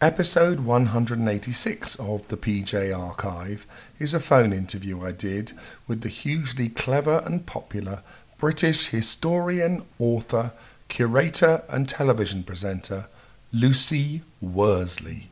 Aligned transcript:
Episode 0.00 0.60
186 0.60 1.96
of 1.96 2.28
the 2.28 2.36
PJ 2.36 2.96
Archive 2.96 3.66
is 3.98 4.14
a 4.14 4.20
phone 4.20 4.52
interview 4.52 5.04
I 5.04 5.10
did 5.10 5.50
with 5.88 6.02
the 6.02 6.08
hugely 6.08 6.68
clever 6.68 7.20
and 7.26 7.44
popular 7.44 8.04
British 8.36 8.90
historian, 8.90 9.82
author, 9.98 10.52
curator, 10.86 11.64
and 11.68 11.88
television 11.88 12.44
presenter 12.44 13.06
Lucy 13.50 14.22
Worsley. 14.40 15.30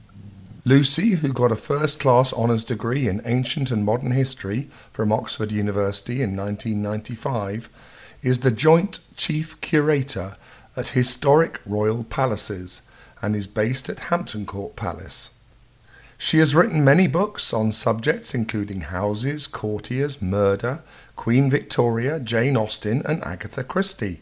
Lucy, 0.64 1.10
who 1.10 1.32
got 1.32 1.52
a 1.52 1.56
first 1.56 2.00
class 2.00 2.32
honours 2.32 2.64
degree 2.64 3.06
in 3.06 3.22
ancient 3.24 3.70
and 3.70 3.84
modern 3.84 4.10
history 4.10 4.68
from 4.90 5.12
Oxford 5.12 5.52
University 5.52 6.22
in 6.22 6.36
1995, 6.36 7.68
is 8.20 8.40
the 8.40 8.50
joint 8.50 8.98
chief 9.14 9.60
curator 9.60 10.36
at 10.76 10.88
Historic 10.88 11.60
Royal 11.64 12.02
Palaces 12.02 12.82
and 13.22 13.34
is 13.34 13.46
based 13.46 13.88
at 13.88 14.00
Hampton 14.10 14.46
Court 14.46 14.76
Palace. 14.76 15.34
She 16.18 16.38
has 16.38 16.54
written 16.54 16.82
many 16.82 17.06
books 17.06 17.52
on 17.52 17.72
subjects 17.72 18.34
including 18.34 18.82
houses, 18.82 19.46
courtiers, 19.46 20.22
murder, 20.22 20.82
Queen 21.14 21.50
Victoria, 21.50 22.18
Jane 22.18 22.56
Austen, 22.56 23.02
and 23.04 23.22
Agatha 23.22 23.64
Christie. 23.64 24.20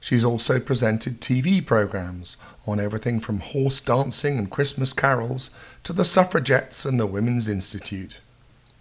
She's 0.00 0.24
also 0.24 0.60
presented 0.60 1.20
TV 1.20 1.64
programs 1.64 2.36
on 2.66 2.78
everything 2.78 3.20
from 3.20 3.40
horse 3.40 3.80
dancing 3.80 4.38
and 4.38 4.50
Christmas 4.50 4.92
carols 4.92 5.50
to 5.84 5.92
the 5.92 6.04
suffragettes 6.04 6.84
and 6.84 6.98
the 6.98 7.06
Women's 7.06 7.48
Institute. 7.48 8.20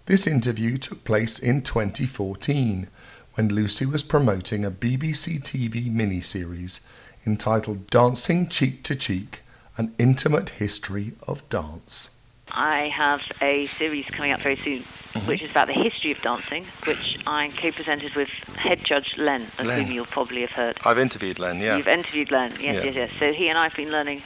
This 0.06 0.28
interview 0.28 0.78
took 0.78 1.04
place 1.04 1.40
in 1.40 1.62
2014 1.62 2.88
when 3.36 3.50
Lucy 3.50 3.86
was 3.86 4.04
promoting 4.04 4.66
a 4.66 4.72
BBC 4.72 5.42
TV 5.42 5.92
miniseries 5.92 6.82
entitled 7.26 7.88
Dancing 7.88 8.48
Cheek 8.48 8.84
to 8.84 8.96
Cheek 8.96 9.42
An 9.78 9.94
Intimate 9.98 10.50
History 10.50 11.14
of 11.28 11.48
Dance. 11.50 12.12
I 12.52 12.90
have 12.90 13.22
a 13.42 13.68
series 13.68 14.06
coming 14.06 14.32
up 14.34 14.42
very 14.42 14.58
soon, 14.58 14.84
Mm-hmm. 15.12 15.28
which 15.28 15.42
is 15.42 15.52
about 15.52 15.68
the 15.68 15.74
history 15.74 16.12
of 16.14 16.22
dancing, 16.22 16.66
which 16.86 17.18
I 17.28 17.50
co-presented 17.58 18.16
with 18.16 18.30
head 18.56 18.82
judge 18.82 19.14
Len, 19.18 19.46
of 19.60 19.66
Len. 19.66 19.84
whom 19.84 19.94
you'll 19.94 20.06
probably 20.06 20.40
have 20.40 20.52
heard. 20.52 20.78
I've 20.86 20.98
interviewed 20.98 21.38
Len, 21.38 21.60
yeah. 21.60 21.76
You've 21.76 21.90
interviewed 21.90 22.32
Len, 22.32 22.52
yes, 22.62 22.62
Yeah. 22.76 22.84
yes, 22.84 22.96
yes. 22.96 23.12
So 23.20 23.34
he 23.34 23.50
and 23.50 23.58
I 23.58 23.64
have 23.64 23.76
been 23.76 23.92
learning. 23.92 24.22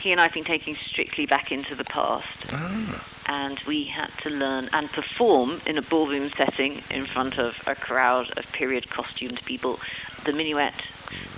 He 0.00 0.12
and 0.12 0.18
I 0.18 0.22
have 0.24 0.32
been 0.32 0.44
taking 0.44 0.76
strictly 0.76 1.26
back 1.26 1.52
into 1.52 1.74
the 1.74 1.84
past, 1.84 2.26
Ah, 2.50 3.04
and 3.26 3.60
we 3.66 3.84
had 3.84 4.08
to 4.22 4.30
learn 4.30 4.70
and 4.72 4.90
perform 4.90 5.60
in 5.66 5.76
a 5.76 5.82
ballroom 5.82 6.30
setting 6.38 6.80
in 6.90 7.04
front 7.04 7.38
of 7.38 7.56
a 7.66 7.74
crowd 7.74 8.30
of 8.38 8.50
period 8.52 8.88
costumed 8.88 9.44
people, 9.44 9.78
the 10.24 10.32
minuet, 10.32 10.74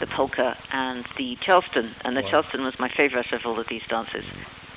the 0.00 0.06
polka, 0.06 0.56
and 0.72 1.04
the 1.16 1.36
Charleston. 1.36 1.94
And 2.04 2.16
the 2.16 2.22
Wow. 2.22 2.28
Charleston 2.28 2.64
was 2.64 2.78
my 2.78 2.88
favourite 2.88 3.32
of 3.32 3.46
all 3.46 3.58
of 3.58 3.68
these 3.68 3.86
dances. 3.88 4.24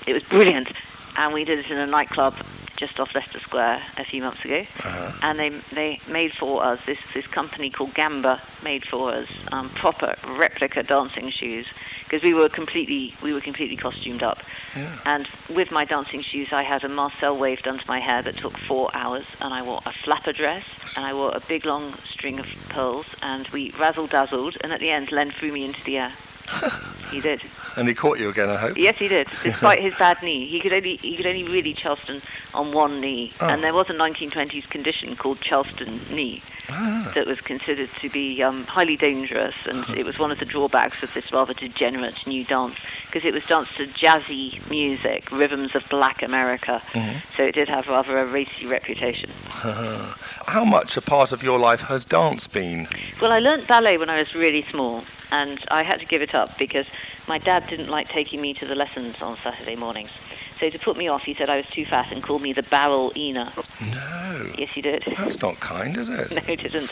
It 0.05 0.13
was 0.13 0.23
brilliant, 0.23 0.69
and 1.17 1.33
we 1.33 1.43
did 1.43 1.59
it 1.59 1.69
in 1.71 1.77
a 1.77 1.85
nightclub 1.87 2.35
just 2.75 2.99
off 2.99 3.15
Leicester 3.15 3.39
Square 3.39 3.81
a 3.97 4.03
few 4.03 4.21
months 4.21 4.43
ago. 4.43 4.59
uh-huh. 4.59 5.11
And 5.21 5.39
they 5.39 5.49
they 5.73 5.99
made 6.07 6.33
for 6.33 6.63
us 6.63 6.79
this 6.85 6.99
this 7.13 7.27
company 7.27 7.69
called 7.69 7.93
Gamba 7.93 8.41
made 8.63 8.85
for 8.85 9.11
us 9.11 9.27
um, 9.51 9.69
proper 9.69 10.15
replica 10.27 10.83
dancing 10.83 11.29
shoes 11.29 11.67
because 12.03 12.23
we 12.23 12.33
were 12.33 12.49
completely 12.49 13.13
we 13.21 13.33
were 13.33 13.41
completely 13.41 13.75
costumed 13.75 14.23
up. 14.23 14.41
Yeah. 14.75 14.97
And 15.05 15.27
with 15.49 15.71
my 15.71 15.85
dancing 15.85 16.21
shoes, 16.21 16.49
I 16.51 16.63
had 16.63 16.83
a 16.83 16.89
Marcel 16.89 17.37
wave 17.37 17.61
done 17.63 17.79
to 17.79 17.87
my 17.87 17.99
hair 17.99 18.21
that 18.21 18.37
took 18.37 18.57
four 18.57 18.89
hours, 18.93 19.25
and 19.41 19.53
I 19.53 19.61
wore 19.61 19.81
a 19.85 19.91
flapper 19.91 20.33
dress, 20.33 20.65
and 20.95 21.05
I 21.05 21.13
wore 21.13 21.31
a 21.33 21.39
big 21.39 21.65
long 21.65 21.93
string 22.09 22.39
of 22.39 22.45
pearls, 22.69 23.05
and 23.21 23.47
we 23.49 23.71
razzle 23.71 24.07
dazzled, 24.07 24.57
and 24.61 24.71
at 24.71 24.79
the 24.79 24.91
end, 24.91 25.11
Len 25.11 25.31
threw 25.31 25.51
me 25.51 25.65
into 25.65 25.83
the 25.83 25.97
air. 25.97 26.13
he 27.16 27.21
did. 27.21 27.41
And 27.77 27.88
he 27.88 27.94
caught 27.94 28.19
you 28.19 28.30
again, 28.30 28.49
I 28.49 28.58
hope. 28.58 28.77
Yes, 28.77 28.97
he 28.97 29.08
did. 29.08 29.27
Despite 29.44 29.81
his 29.81 29.95
bad 29.95 30.21
knee, 30.21 30.47
he 30.47 30.59
could 30.59 30.71
only 30.73 30.97
he 30.97 31.16
could 31.17 31.25
only 31.25 31.44
really 31.44 31.73
Charleston 31.73 32.22
on 32.53 32.72
one 32.72 32.99
knee, 33.02 33.31
Oh. 33.41 33.47
and 33.47 33.63
there 33.63 33.73
was 33.73 33.89
a 33.89 33.94
1920s 33.94 34.69
condition 34.69 35.16
called 35.16 35.41
Charleston 35.41 35.99
knee 36.09 36.41
Ah, 36.69 37.11
that 37.16 37.27
was 37.27 37.41
considered 37.41 37.89
to 38.01 38.09
be 38.09 38.41
um, 38.44 38.63
highly 38.66 38.95
dangerous, 38.97 39.56
and 39.66 39.88
it 39.97 40.06
was 40.06 40.17
one 40.19 40.31
of 40.31 40.39
the 40.39 40.45
drawbacks 40.45 41.01
of 41.03 41.13
this 41.13 41.31
rather 41.31 41.53
degenerate 41.53 42.25
new 42.28 42.44
dance 42.44 42.75
because 43.06 43.23
it 43.28 43.34
was 43.34 43.45
danced 43.45 43.75
to 43.78 43.88
jazzy 43.88 44.59
music, 44.69 45.31
rhythms 45.31 45.75
of 45.75 45.88
Black 45.89 46.22
America. 46.23 46.81
Mhm. 46.94 47.22
So 47.38 47.44
it 47.44 47.53
did 47.56 47.69
have 47.69 47.88
rather 47.88 48.18
a 48.19 48.25
racy 48.25 48.66
reputation. 48.66 49.29
How 50.47 50.63
much 50.66 50.95
a 50.97 51.01
part 51.01 51.31
of 51.31 51.44
your 51.44 51.59
life 51.59 51.81
has 51.81 52.06
dance 52.06 52.47
been? 52.47 52.88
Well, 53.22 53.31
I 53.31 53.39
learnt 53.39 53.68
ballet 53.68 53.97
when 53.97 54.09
I 54.09 54.19
was 54.19 54.34
really 54.35 54.63
small, 54.69 55.03
and 55.31 55.63
I 55.69 55.84
had 55.84 56.00
to 56.00 56.06
give 56.06 56.22
it 56.22 56.34
up 56.36 56.58
because 56.58 56.86
my 57.28 57.38
dad 57.38 57.66
didn't 57.68 57.90
like 57.90 58.09
taking 58.09 58.41
me 58.41 58.53
to 58.56 58.66
the 58.66 58.75
lessons 58.75 59.16
on 59.22 59.38
Saturday 59.44 59.75
mornings. 59.75 60.12
So 60.59 60.69
to 60.69 60.80
put 60.80 60.97
me 60.97 61.08
off, 61.08 61.24
he 61.24 61.34
said 61.34 61.50
I 61.50 61.58
was 61.58 61.66
too 61.68 61.86
fat 61.86 62.12
and 62.12 62.24
called 62.24 62.41
me 62.41 62.53
the 62.53 62.63
barrel 62.63 63.12
Ina. 63.16 63.53
No. 63.81 64.53
Yes, 64.58 64.69
he 64.74 64.81
did. 64.81 65.03
That's 65.18 65.41
not 65.41 65.59
kind, 65.59 65.97
is 65.97 66.09
it? 66.09 66.31
no, 66.31 66.41
it 66.47 66.62
didn't. 66.62 66.91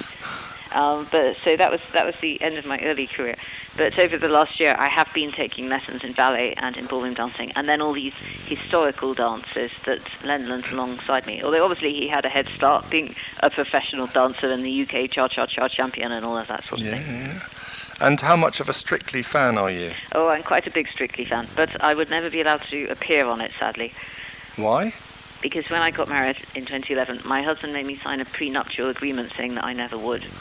Um, 0.74 1.08
but 1.12 1.38
so 1.44 1.56
that 1.56 1.70
was 1.72 1.82
that 1.94 2.04
was 2.04 2.16
the 2.20 2.42
end 2.42 2.58
of 2.58 2.66
my 2.66 2.80
early 2.80 3.06
career. 3.06 3.36
But 3.78 3.98
over 4.00 4.18
the 4.18 4.28
last 4.28 4.60
year, 4.60 4.76
I 4.78 4.90
have 4.90 5.08
been 5.14 5.32
taking 5.32 5.70
lessons 5.70 6.04
in 6.04 6.14
ballet 6.14 6.56
and 6.58 6.76
in 6.76 6.88
ballroom 6.88 7.14
dancing, 7.14 7.52
and 7.56 7.70
then 7.70 7.80
all 7.80 7.94
these 7.94 8.14
historical 8.48 9.14
dances 9.14 9.72
that 9.86 10.00
Len 10.24 10.48
learnt 10.48 10.72
alongside 10.72 11.28
me. 11.28 11.44
Although 11.44 11.64
obviously 11.64 11.94
he 11.94 12.08
had 12.08 12.26
a 12.26 12.30
head 12.30 12.48
start, 12.56 12.90
being 12.90 13.16
a 13.42 13.52
professional 13.52 14.08
dancer 14.08 14.52
and 14.52 14.66
the 14.66 14.82
UK 14.82 15.12
cha-cha-cha 15.12 15.68
champion 15.68 16.12
and 16.12 16.26
all 16.26 16.38
of 16.38 16.48
that 16.48 16.64
sort 16.64 16.82
of 16.82 16.88
Yeah, 16.88 17.02
thing. 17.02 17.42
And 18.00 18.20
how 18.20 18.36
much 18.36 18.59
of 18.59 18.70
a 18.70 18.74
Strictly 18.74 19.22
fan 19.24 19.58
are 19.58 19.72
you? 19.72 19.92
Oh, 20.14 20.28
I'm 20.30 20.44
quite 20.44 20.68
a 20.68 20.72
big 20.72 20.88
Strictly 20.90 21.26
fan, 21.26 21.48
but 21.56 21.81
I 21.81 21.94
would 21.94 22.09
never 22.09 22.30
be 22.30 22.42
allowed 22.42 22.64
to 22.70 22.88
appear 22.90 23.26
on 23.26 23.40
it, 23.42 23.52
sadly. 23.59 23.94
Why? 24.56 24.94
Because 25.42 25.70
when 25.70 25.81
I 25.81 25.92
got 25.92 26.08
married 26.09 26.38
in 26.56 26.66
2011, 26.66 27.22
my 27.26 27.44
husband 27.44 27.74
made 27.74 27.86
me 27.86 27.98
sign 27.98 28.22
a 28.22 28.26
prenuptial 28.26 28.90
agreement 28.90 29.34
saying 29.36 29.56
that 29.56 29.66
I 29.66 29.74
never 29.74 29.98
would. 29.98 30.26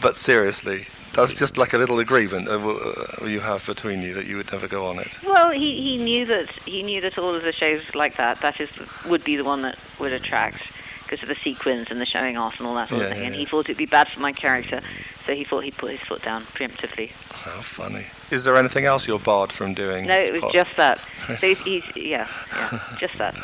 But 0.00 0.16
seriously, 0.16 0.86
that's 1.14 1.34
just 1.34 1.56
like 1.56 1.72
a 1.72 1.78
little 1.78 2.00
agreement 2.00 2.48
uh, 2.48 2.54
uh, 2.56 3.24
you 3.24 3.38
have 3.40 3.64
between 3.66 4.02
you 4.02 4.14
that 4.14 4.26
you 4.26 4.36
would 4.36 4.50
never 4.50 4.66
go 4.66 4.86
on 4.86 4.98
it. 4.98 5.16
Well, 5.24 5.50
he, 5.52 5.80
he 5.80 5.96
knew 5.96 6.26
that 6.26 6.50
he 6.66 6.82
knew 6.82 7.00
that 7.02 7.18
all 7.18 7.34
of 7.34 7.42
the 7.44 7.52
shows 7.52 7.82
like 7.94 8.16
that 8.16 8.40
that 8.40 8.60
is 8.60 8.68
would 9.06 9.22
be 9.22 9.36
the 9.36 9.44
one 9.44 9.62
that 9.62 9.78
would 10.00 10.12
attract 10.12 10.58
because 11.04 11.22
of 11.22 11.28
the 11.28 11.36
sequins 11.42 11.88
and 11.90 12.00
the 12.00 12.06
showing 12.06 12.36
off 12.36 12.54
and 12.58 12.66
all 12.66 12.74
that 12.74 12.88
sort 12.88 13.00
Yeah, 13.02 13.06
of 13.08 13.12
thing. 13.12 13.20
yeah, 13.20 13.26
and 13.26 13.34
yeah. 13.34 13.40
he 13.40 13.46
thought 13.46 13.66
it'd 13.66 13.76
be 13.76 13.86
bad 13.86 14.08
for 14.08 14.18
my 14.20 14.32
character, 14.32 14.80
so 15.26 15.34
he 15.34 15.44
thought 15.44 15.64
he'd 15.64 15.76
put 15.76 15.92
his 15.92 16.00
foot 16.00 16.22
down 16.22 16.42
preemptively. 16.44 17.10
How 17.30 17.60
funny. 17.60 18.06
Is 18.30 18.44
there 18.44 18.56
anything 18.56 18.84
else 18.84 19.06
you're 19.06 19.18
barred 19.18 19.52
from 19.52 19.74
doing? 19.74 20.06
No, 20.06 20.18
it 20.18 20.32
was 20.32 20.40
Apart- 20.40 20.54
just 20.54 20.76
that. 20.76 21.00
So 21.38 21.46
he's, 21.54 21.58
he's 21.60 21.84
yeah, 21.96 22.28
yeah, 22.52 22.96
just 22.98 23.16
that. 23.18 23.36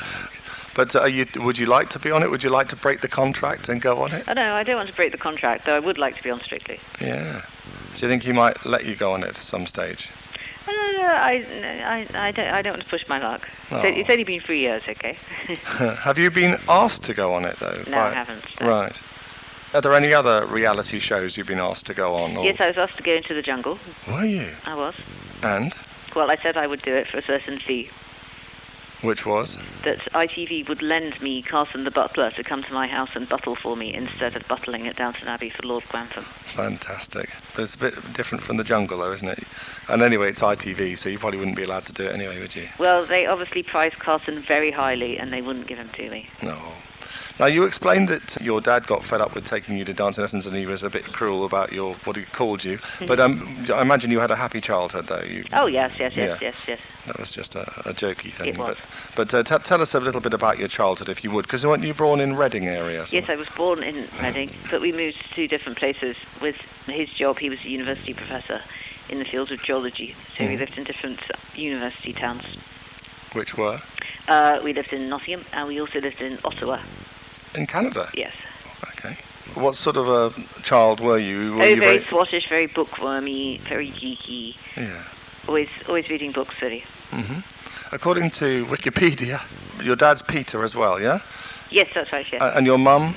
But 0.75 0.95
uh, 0.95 1.01
are 1.01 1.09
you, 1.09 1.27
would 1.37 1.59
you 1.59 1.67
like 1.67 1.91
to 1.91 1.99
be 1.99 2.11
on 2.11 2.23
it? 2.23 2.31
Would 2.31 2.43
you 2.43 2.51
like 2.51 2.69
to 2.69 2.77
break 2.77 3.01
the 3.01 3.09
contract 3.09 3.69
and 3.69 3.81
go 3.81 4.03
on 4.03 4.13
it? 4.13 4.25
Oh 4.29 4.33
no, 4.33 4.55
I 4.55 4.63
don't 4.63 4.77
want 4.77 4.89
to 4.89 4.95
break 4.95 5.13
the 5.13 5.19
contract, 5.19 5.65
though 5.65 5.75
I 5.75 5.81
would 5.81 5.99
like 5.99 6.17
to 6.17 6.23
be 6.23 6.31
on 6.31 6.41
Strictly. 6.41 6.81
Yeah. 7.01 7.43
Do 7.97 8.03
you 8.03 8.09
think 8.09 8.23
he 8.23 8.33
might 8.33 8.65
let 8.65 8.85
you 8.85 8.95
go 8.95 9.13
on 9.13 9.23
it 9.25 9.31
at 9.31 9.37
some 9.37 9.67
stage? 9.67 10.09
No, 10.69 10.73
no, 10.73 10.93
no, 10.99 11.09
I, 11.09 12.07
I, 12.15 12.27
I 12.29 12.31
don't, 12.31 12.47
I 12.47 12.63
don't 12.63 12.75
want 12.75 12.85
to 12.85 12.89
push 12.89 13.09
my 13.09 13.19
luck. 13.19 13.49
Oh. 13.71 13.81
It's 13.81 14.11
only 14.11 14.25
been 14.25 14.41
three 14.41 14.61
years, 14.61 14.83
okay? 14.89 15.17
have 15.57 16.19
you 16.19 16.31
been 16.31 16.61
asked 16.69 17.03
to 17.05 17.15
go 17.15 17.33
on 17.33 17.45
it 17.45 17.59
though? 17.59 17.83
No, 17.89 17.99
I 17.99 18.15
haven't, 18.15 18.45
no. 18.61 18.69
Right. 18.69 19.01
Are 19.75 19.83
there 19.83 19.95
any 19.95 20.15
other 20.15 20.47
reality 20.47 20.99
shows 20.99 21.37
you've 21.37 21.47
been 21.47 21.61
asked 21.61 21.87
to 21.87 21.95
go 21.95 22.15
on? 22.15 22.37
Or... 22.37 22.45
yes, 22.45 22.61
I 22.61 22.69
was 22.69 22.79
asked 22.79 22.97
to 22.97 23.03
go 23.03 23.13
into 23.13 23.35
the 23.35 23.43
jungle. 23.43 23.79
Were 24.07 24.25
you? 24.25 24.49
I 24.65 24.75
was. 24.75 24.95
And 25.43 25.75
Well, 26.17 26.31
I 26.31 26.37
said 26.37 26.57
I 26.57 26.67
would 26.67 26.83
do 26.83 26.95
it 26.95 27.07
for 27.07 27.19
a 27.19 27.23
certain 27.23 27.59
fee. 27.59 27.91
which 29.03 29.27
was? 29.27 29.57
that 29.85 29.99
ITV 30.13 30.69
would 30.69 30.83
lend 30.83 31.21
me 31.21 31.43
Carson 31.43 31.85
the 31.85 31.91
butler 31.91 32.31
to 32.31 32.43
come 32.43 32.63
to 32.65 32.73
my 32.73 32.87
house 32.87 33.11
and 33.15 33.29
buttle 33.29 33.55
for 33.55 33.77
me 33.77 33.93
instead 33.95 34.35
of 34.35 34.49
buttling 34.49 34.89
at 34.89 34.97
Downton 34.97 35.29
Abbey 35.29 35.51
for 35.51 35.63
Lord 35.67 35.85
Grantham. 35.89 36.25
Fantastic. 36.47 37.31
But 37.55 37.63
it's 37.63 37.75
a 37.75 37.79
bit 37.79 38.13
different 38.15 38.43
from 38.43 38.57
the 38.57 38.65
jungle 38.65 38.99
though, 38.99 39.13
isn't 39.13 39.29
it? 39.29 39.45
And 39.89 40.03
anyway, 40.03 40.31
it's 40.31 40.41
ITV, 40.41 40.97
so 40.97 41.11
you 41.11 41.19
probably 41.19 41.39
wouldn't 41.39 41.57
be 41.57 41.63
allowed 41.65 41.85
to 41.87 41.93
do 41.93 42.05
it 42.05 42.13
anyway, 42.13 42.41
would 42.41 42.57
you? 42.57 42.69
Well, 42.79 43.05
they 43.05 43.27
obviously 43.27 43.63
prize 43.63 43.93
Carson 43.95 44.41
very 44.41 44.71
highly 44.71 45.19
and 45.19 45.31
they 45.31 45.43
wouldn't 45.43 45.67
give 45.67 45.79
him 45.79 45.91
to 45.91 46.11
me. 46.11 46.29
No. 46.43 46.59
Now 47.39 47.47
you 47.47 47.63
explained 47.65 48.09
that 48.09 48.37
your 48.41 48.61
dad 48.61 48.87
got 48.89 49.05
fed 49.05 49.21
up 49.21 49.33
with 49.35 49.47
taking 49.47 49.77
you 49.77 49.85
to 49.85 49.93
dancing 49.95 50.23
lessons, 50.23 50.45
and 50.45 50.57
he 50.57 50.67
was 50.67 50.83
a 50.83 50.91
bit 50.91 51.05
cruel 51.05 51.45
about 51.45 51.71
your 51.73 51.95
what 52.05 52.17
he 52.17 52.25
called 52.25 52.65
you. 52.65 52.79
But 53.07 53.21
um, 53.21 53.65
I 53.73 53.81
imagine 53.81 54.11
you 54.11 54.19
had 54.19 54.33
a 54.33 54.37
happy 54.37 54.61
childhood, 54.61 55.07
though. 55.07 55.21
You, 55.23 55.45
Oh, 55.53 55.67
yes, 55.67 55.93
yes, 56.01 56.17
yes, 56.17 56.41
Yeah. 56.43 56.49
yes, 56.49 56.55
yes. 56.67 56.81
That 57.07 57.19
was 57.19 57.31
just 57.31 57.55
a, 57.55 57.63
a 57.89 57.95
jokey 57.95 58.33
thing. 58.33 58.49
It 58.49 58.59
was. 58.59 58.77
But, 59.15 59.31
but 59.31 59.53
uh, 59.53 59.59
t- 59.59 59.63
tell 59.65 59.81
us 59.81 59.95
a 59.95 60.01
little 60.01 60.21
bit 60.21 60.35
about 60.35 60.59
your 60.59 60.67
childhood, 60.69 61.09
if 61.09 61.23
you 61.23 61.31
would, 61.31 61.45
because 61.47 61.65
weren't 61.65 61.85
you 61.85 61.95
born 61.95 62.19
in 62.21 62.35
Reading 62.35 62.67
area? 62.67 63.07
so- 63.07 63.15
Yes, 63.15 63.29
I 63.29 63.37
was 63.37 63.49
born 63.57 63.85
in 63.85 64.09
Reading, 64.21 64.51
but 64.71 64.81
we 64.81 64.91
moved 64.91 65.19
to 65.23 65.29
two 65.35 65.47
different 65.47 65.79
places. 65.79 66.17
With 66.43 66.57
his 66.87 67.09
job, 67.11 67.39
he 67.39 67.49
was 67.51 67.61
a 67.65 67.69
university 67.69 68.15
professor 68.15 68.61
in 69.09 69.21
the 69.21 69.25
field 69.25 69.53
of 69.53 69.63
geology, 69.63 70.15
so 70.37 70.45
we 70.45 70.57
Mhm. 70.57 70.59
lived 70.59 70.77
in 70.77 70.85
different 70.85 71.21
university 71.55 72.13
towns. 72.13 72.43
Which 73.33 73.57
were 73.57 73.81
Uh, 74.27 74.59
we 74.63 74.75
lived 74.75 74.93
in 74.93 75.09
Nottingham, 75.09 75.45
and 75.55 75.69
we 75.69 75.81
also 75.81 76.01
lived 76.01 76.21
in 76.21 76.39
Ottawa. 76.45 76.81
In 77.55 77.67
Canada. 77.67 78.09
Yes. 78.15 78.33
Okay. 78.99 79.17
What 79.55 79.77
sort 79.77 79.97
of 79.97 80.09
a 80.09 80.33
child 80.63 81.01
were 81.01 81.19
you? 81.19 81.55
Were 81.57 81.63
oh, 81.63 81.67
you 81.67 81.81
very 81.81 82.05
Swattish, 82.05 82.49
very 82.49 82.67
bookwormy, 82.67 83.59
very 83.69 83.91
geeky. 83.91 84.55
Yeah. 84.77 85.03
always 85.47 85.69
always 85.89 86.09
reading 86.09 86.33
books, 86.33 86.61
really. 86.63 86.85
hmm 87.11 87.41
According 87.91 88.31
to 88.33 88.67
Wikipedia, 88.67 89.41
your 89.83 89.97
dad's 89.97 90.21
Peter 90.21 90.63
as 90.63 90.75
well, 90.75 91.01
yeah? 91.01 91.21
Yes, 91.71 91.89
that's 91.95 92.13
right. 92.13 92.27
Yes. 92.31 92.43
Uh, 92.43 92.53
and 92.55 92.67
your 92.67 92.77
mum, 92.77 93.15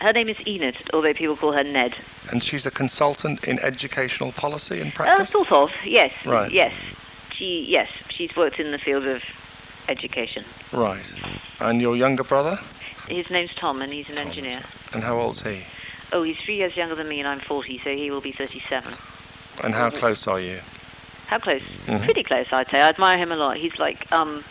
her 0.00 0.12
name 0.14 0.30
is 0.30 0.38
Enid, 0.46 0.76
although 0.94 1.12
people 1.12 1.36
call 1.36 1.52
her 1.52 1.62
Ned. 1.64 1.94
and 2.32 2.42
she's 2.42 2.64
a 2.64 2.70
consultant 2.70 3.44
in 3.44 3.58
educational 3.58 4.32
policy 4.32 4.80
and 4.80 4.90
Uh, 4.92 4.96
practice? 4.96 5.28
sort 5.30 5.52
of. 5.52 5.70
Yes. 5.84 6.10
Right. 6.24 6.50
Yes. 6.50 6.72
She 7.36 7.66
yes 7.68 7.88
she's 8.08 8.34
worked 8.36 8.58
in 8.60 8.70
the 8.70 8.78
field 8.78 9.04
of 9.06 9.22
education. 9.88 10.44
Right. 10.72 11.04
And 11.60 11.82
your 11.82 11.94
younger 11.96 12.24
brother? 12.24 12.58
His 13.08 13.30
name's 13.30 13.54
Tom, 13.54 13.82
and 13.82 13.92
he's 13.92 14.08
an 14.08 14.18
engineer. 14.18 14.62
And 14.92 15.02
how 15.02 15.18
old's 15.18 15.42
he? 15.42 15.64
Oh, 16.12 16.22
he's 16.22 16.36
three 16.38 16.56
years 16.56 16.76
younger 16.76 16.94
than 16.94 17.08
me, 17.08 17.18
and 17.18 17.28
I'm 17.28 17.40
40, 17.40 17.80
so 17.82 17.94
he 17.94 18.10
will 18.10 18.20
be 18.20 18.32
37. 18.32 18.92
And 19.62 19.74
how 19.74 19.90
close 19.90 20.26
are 20.26 20.40
you? 20.40 20.60
How 21.26 21.38
close? 21.38 21.62
Mhm. 21.86 22.04
Pretty 22.04 22.22
close, 22.22 22.46
I'd 22.52 22.70
say. 22.70 22.80
I 22.80 22.88
admire 22.88 23.18
him 23.18 23.32
a 23.32 23.36
lot. 23.36 23.56
He's 23.56 23.78
like 23.78 24.10
um, 24.12 24.44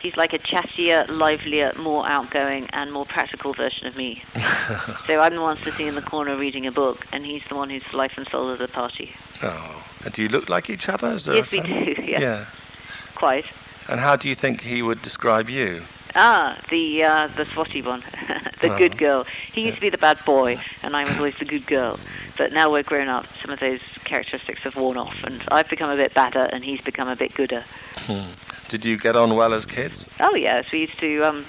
he's 0.00 0.16
like 0.16 0.32
a 0.32 0.38
chattier, 0.38 1.06
livelier, 1.08 1.72
more 1.76 2.06
outgoing, 2.08 2.68
and 2.72 2.92
more 2.92 3.04
practical 3.04 3.52
version 3.52 3.86
of 3.86 3.96
me. 3.96 4.22
so 5.06 5.20
I'm 5.20 5.34
the 5.34 5.40
one 5.40 5.58
sitting 5.58 5.86
in 5.86 5.94
the 5.96 6.02
corner 6.02 6.36
reading 6.36 6.66
a 6.66 6.72
book, 6.72 7.06
and 7.12 7.26
he's 7.26 7.42
the 7.48 7.56
one 7.56 7.68
who's 7.70 7.82
the 7.90 7.96
life 7.96 8.12
and 8.16 8.28
soul 8.28 8.48
of 8.48 8.58
the 8.58 8.68
party. 8.68 9.12
Oh. 9.42 9.84
And 10.04 10.12
do 10.14 10.22
you 10.22 10.28
look 10.28 10.48
like 10.48 10.70
each 10.70 10.88
other? 10.88 11.10
Yes, 11.10 11.52
a 11.52 11.60
we 11.60 11.60
do. 11.60 12.02
Yeah, 12.02 12.20
Yeah. 12.20 12.44
quite. 13.14 13.44
And 13.88 13.98
how 14.00 14.14
do 14.16 14.28
you 14.28 14.34
think 14.34 14.62
he 14.62 14.82
would 14.82 15.02
describe 15.02 15.50
you? 15.50 15.82
Ah, 16.14 16.58
the 16.70 17.04
uh, 17.04 17.26
the 17.36 17.44
swotty 17.44 17.84
one, 17.84 18.02
the 18.60 18.66
Uh-huh. 18.68 18.78
good 18.78 18.98
girl. 18.98 19.24
He 19.52 19.62
used 19.62 19.76
to 19.76 19.80
be 19.80 19.90
the 19.90 19.98
bad 19.98 20.18
boy, 20.24 20.58
and 20.82 20.96
I 20.96 21.04
was 21.04 21.16
always 21.16 21.38
the 21.38 21.44
good 21.44 21.66
girl. 21.66 21.98
But 22.36 22.52
now 22.52 22.70
we're 22.70 22.82
grown 22.82 23.08
up. 23.08 23.26
Some 23.42 23.50
of 23.50 23.60
those 23.60 23.80
characteristics 24.04 24.60
have 24.62 24.76
worn 24.76 24.96
off, 24.96 25.14
and 25.24 25.42
I've 25.50 25.68
become 25.68 25.90
a 25.90 25.96
bit 25.96 26.12
badder, 26.14 26.48
and 26.52 26.64
he's 26.64 26.80
become 26.80 27.08
a 27.08 27.16
bit 27.16 27.34
gooder. 27.34 27.64
Did 28.68 28.84
you 28.84 28.96
get 28.96 29.14
on 29.16 29.36
well 29.36 29.52
as 29.54 29.66
kids? 29.66 30.08
Oh 30.20 30.34
yes, 30.34 30.66
we 30.72 30.80
used 30.80 30.98
to 31.00 31.22
um, 31.24 31.44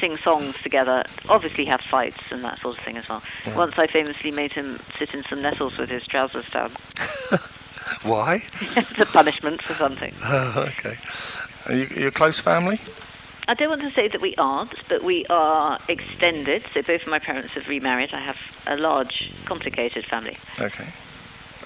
sing 0.00 0.16
songs 0.18 0.54
together. 0.62 1.04
Obviously, 1.28 1.64
have 1.66 1.80
fights 1.80 2.20
and 2.30 2.44
that 2.44 2.58
sort 2.60 2.78
of 2.78 2.84
thing 2.84 2.96
as 2.98 3.08
well. 3.08 3.22
Yeah. 3.46 3.54
Once 3.56 3.74
I 3.78 3.86
famously 3.86 4.30
made 4.32 4.52
him 4.52 4.80
sit 4.98 5.14
in 5.14 5.24
some 5.24 5.40
nettles 5.42 5.78
with 5.78 5.88
his 5.90 6.06
trousers 6.06 6.48
down. 6.50 6.72
Why? 8.02 8.42
it's 8.60 8.98
a 8.98 9.06
punishment 9.06 9.62
for 9.62 9.74
something. 9.74 10.12
okay. 10.24 10.96
Are 11.66 11.74
you, 11.74 11.84
are 11.86 12.00
you 12.00 12.06
a 12.08 12.10
close 12.10 12.38
family? 12.38 12.80
I 13.48 13.54
don't 13.54 13.70
want 13.70 13.80
to 13.80 13.90
say 13.90 14.08
that 14.08 14.20
we 14.20 14.34
aren't, 14.36 14.86
but 14.88 15.02
we 15.02 15.24
are 15.30 15.78
extended. 15.88 16.66
So 16.74 16.82
both 16.82 17.02
of 17.02 17.08
my 17.08 17.18
parents 17.18 17.54
have 17.54 17.66
remarried. 17.66 18.12
I 18.12 18.20
have 18.20 18.36
a 18.66 18.76
large, 18.76 19.32
complicated 19.46 20.04
family. 20.04 20.36
Okay. 20.60 20.88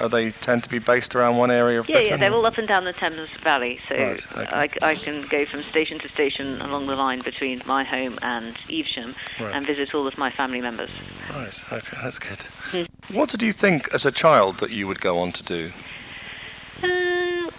Are 0.00 0.08
they 0.08 0.30
tend 0.30 0.62
to 0.62 0.68
be 0.70 0.78
based 0.78 1.14
around 1.16 1.36
one 1.38 1.50
area 1.50 1.80
of 1.80 1.88
Yeah, 1.88 1.96
Britain? 1.96 2.10
yeah, 2.10 2.16
they're 2.18 2.32
all 2.32 2.46
up 2.46 2.56
and 2.56 2.66
down 2.68 2.84
the 2.84 2.92
Thames 2.92 3.28
Valley, 3.42 3.78
so 3.88 3.96
Right, 3.96 4.24
okay. 4.36 4.78
I, 4.80 4.90
I 4.90 4.94
can 4.94 5.22
go 5.22 5.44
from 5.44 5.62
station 5.64 5.98
to 5.98 6.08
station 6.08 6.62
along 6.62 6.86
the 6.86 6.96
line 6.96 7.20
between 7.20 7.62
my 7.66 7.84
home 7.84 8.18
and 8.22 8.56
Evesham 8.70 9.14
Right. 9.40 9.54
and 9.54 9.66
visit 9.66 9.92
all 9.94 10.06
of 10.06 10.16
my 10.16 10.30
family 10.30 10.60
members. 10.60 10.90
Right, 11.34 11.54
okay, 11.72 11.96
that's 12.02 12.18
good. 12.18 12.40
Hmm. 12.70 12.82
What 13.14 13.28
did 13.28 13.42
you 13.42 13.52
think 13.52 13.92
as 13.92 14.04
a 14.04 14.12
child 14.12 14.58
that 14.58 14.70
you 14.70 14.86
would 14.86 15.00
go 15.00 15.18
on 15.18 15.32
to 15.32 15.42
do? 15.42 15.72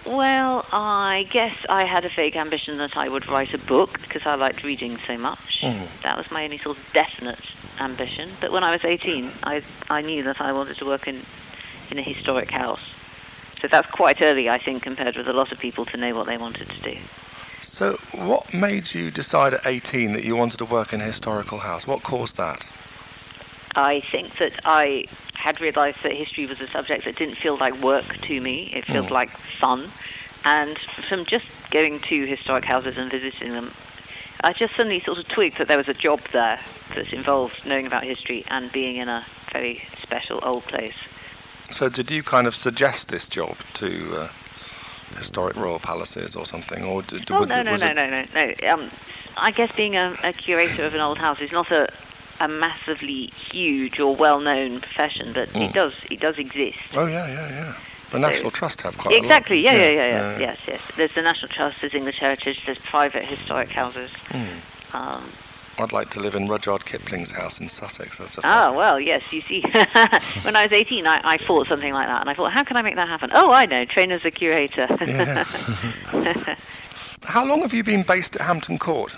Well, 0.06 0.66
I 0.72 1.28
guess 1.30 1.56
I 1.70 1.86
had 1.86 2.04
a 2.04 2.10
vague 2.10 2.36
ambition 2.36 2.78
that 2.78 2.98
I 2.98 3.08
would 3.08 3.28
write 3.30 3.54
a 3.54 3.58
book 3.58 4.02
because 4.02 4.26
I 4.26 4.36
liked 4.36 4.64
reading 4.64 4.98
so 5.08 5.18
much. 5.18 5.62
Mm. 5.62 5.88
That 6.04 6.18
was 6.18 6.30
my 6.30 6.44
only 6.44 6.58
sort 6.58 6.78
of 6.78 6.84
definite 6.94 7.40
ambition. 7.80 8.32
But 8.42 8.52
when 8.52 8.64
I 8.64 8.72
was 8.72 8.84
18, 8.84 9.32
I, 9.44 9.62
I 9.90 10.02
knew 10.02 10.24
that 10.24 10.42
I 10.42 10.52
wanted 10.52 10.78
to 10.78 10.86
work 10.86 11.08
in, 11.08 11.22
in 11.90 12.00
a 12.00 12.02
historic 12.02 12.52
house. 12.52 12.82
So 13.62 13.70
that's 13.70 13.90
quite 13.92 14.22
early, 14.22 14.50
I 14.50 14.58
think, 14.58 14.84
compared 14.84 15.16
with 15.16 15.28
a 15.30 15.34
lot 15.34 15.54
of 15.54 15.60
people 15.60 15.86
to 15.86 15.98
know 15.98 16.14
what 16.14 16.28
they 16.28 16.38
wanted 16.38 16.70
to 16.70 16.82
do. 16.82 16.98
So, 17.62 17.98
what 18.12 18.54
made 18.54 18.94
you 18.94 19.10
decide 19.10 19.54
at 19.54 19.66
18 19.66 20.14
that 20.14 20.24
you 20.26 20.36
wanted 20.36 20.58
to 20.58 20.66
work 20.66 20.94
in 20.94 21.00
a 21.00 21.06
historical 21.06 21.60
house? 21.60 21.88
What 21.88 22.04
caused 22.04 22.36
that? 22.38 22.68
I 23.76 24.02
think 24.12 24.38
that 24.38 24.60
I 24.66 25.06
had 25.34 25.60
realised 25.60 25.98
that 26.04 26.14
history 26.14 26.46
was 26.46 26.62
a 26.62 26.68
subject 26.68 27.06
that 27.06 27.16
didn't 27.16 27.36
feel 27.36 27.58
like 27.58 27.74
work 27.82 28.18
to 28.22 28.40
me. 28.42 28.72
It 28.74 28.86
feels 28.86 29.08
Mm. 29.08 29.12
like 29.12 29.30
fun. 29.60 29.92
And 30.46 30.78
from 31.10 31.26
just 31.26 31.46
going 31.72 32.00
to 32.02 32.26
historic 32.26 32.66
houses 32.66 32.98
and 32.98 33.10
visiting 33.10 33.54
them, 33.54 33.74
I 34.44 34.54
just 34.54 34.76
suddenly 34.76 35.00
sort 35.00 35.18
of 35.18 35.28
twigged 35.28 35.58
that 35.58 35.68
there 35.68 35.78
was 35.78 35.88
a 35.88 35.94
job 35.94 36.22
there 36.34 36.60
that 36.96 37.14
involved 37.14 37.56
knowing 37.66 37.88
about 37.88 38.04
history 38.04 38.44
and 38.50 38.72
being 38.72 38.98
in 38.98 39.10
a 39.10 39.26
very 39.54 39.82
special 40.02 40.40
old 40.44 40.66
place. 40.68 40.96
So, 41.72 41.90
did 41.90 42.12
you 42.12 42.24
kind 42.24 42.46
of 42.46 42.54
suggest 42.54 43.08
this 43.10 43.28
job 43.30 43.56
to 43.76 44.16
uh, 44.18 44.30
historic 45.18 45.56
royal 45.56 45.80
palaces 45.80 46.36
or 46.36 46.46
something, 46.46 46.84
or 46.84 47.02
did, 47.02 47.32
Oh 47.32 47.40
would- 47.40 47.50
no 47.50 47.64
no 47.64 47.76
no, 47.76 47.88
it- 47.88 47.96
no 47.96 48.10
no 48.10 48.26
no 48.34 48.74
Um, 48.74 48.92
I 49.38 49.52
guess 49.52 49.72
being 49.76 49.96
a, 49.96 50.16
a 50.24 50.34
curator 50.34 50.86
of 50.86 50.94
an 50.94 51.00
old 51.00 51.18
house 51.18 51.40
is 51.40 51.52
not 51.52 51.72
a 51.72 51.88
a 52.40 52.48
massively 52.48 53.28
huge 53.52 54.00
or 54.00 54.16
well-known 54.16 54.80
profession, 54.82 55.34
but 55.34 55.50
Mm. 55.54 55.70
it 55.70 55.74
does 55.74 55.94
it 56.10 56.20
does 56.20 56.38
exist. 56.38 56.78
Oh 56.94 57.06
yeah, 57.06 57.28
yeah, 57.28 57.50
yeah. 57.50 57.74
The 58.12 58.20
National 58.20 58.52
Trust 58.52 58.82
have 58.82 58.96
quite 58.98 59.16
Exactly. 59.16 59.66
a 59.66 59.72
lot. 59.72 59.76
Yeah, 59.76 59.86
yeah, 59.86 59.90
yeah, 59.92 60.08
yeah, 60.34 60.40
Yes, 60.40 60.58
yes. 60.68 60.82
There's 60.96 61.14
the 61.16 61.24
National 61.24 61.50
Trust. 61.50 61.78
There's 61.82 61.96
English 61.96 62.20
Heritage. 62.20 62.62
There's 62.66 62.78
private 62.78 63.26
historic 63.26 63.70
houses. 63.70 64.12
Mm. 64.30 64.48
Um, 64.94 65.24
I'd 65.80 65.92
like 65.92 66.12
to 66.12 66.20
live 66.20 66.36
in 66.36 66.48
Rudyard 66.48 66.86
Kipling's 66.86 67.32
house 67.32 67.60
in 67.60 67.68
Sussex. 67.70 68.20
That's 68.20 68.38
a 68.38 68.42
ah, 68.44 68.72
well, 68.72 69.00
yes. 69.00 69.24
You 69.32 69.42
see, 69.42 69.62
when 70.44 70.56
I 70.56 70.62
was 70.64 70.72
18, 70.72 71.08
I, 71.08 71.22
I 71.24 71.38
thought 71.38 71.66
something 71.68 71.92
like 71.94 72.08
that, 72.08 72.22
and 72.22 72.30
I 72.30 72.36
thought, 72.36 72.52
how 72.52 72.64
can 72.64 72.78
I 72.78 72.84
make 72.84 72.96
that 72.98 73.08
happen? 73.08 73.32
Oh, 73.34 73.52
I 73.52 73.66
know. 73.66 73.84
Train 73.86 74.12
as 74.12 74.24
a 74.24 74.30
curator. 74.30 74.86
Yeah. 75.02 75.46
How 77.24 77.44
long 77.46 77.62
have 77.62 77.74
you 77.74 77.84
been 77.84 78.04
based 78.04 78.36
at 78.36 78.42
Hampton 78.42 78.78
Court? 78.78 79.16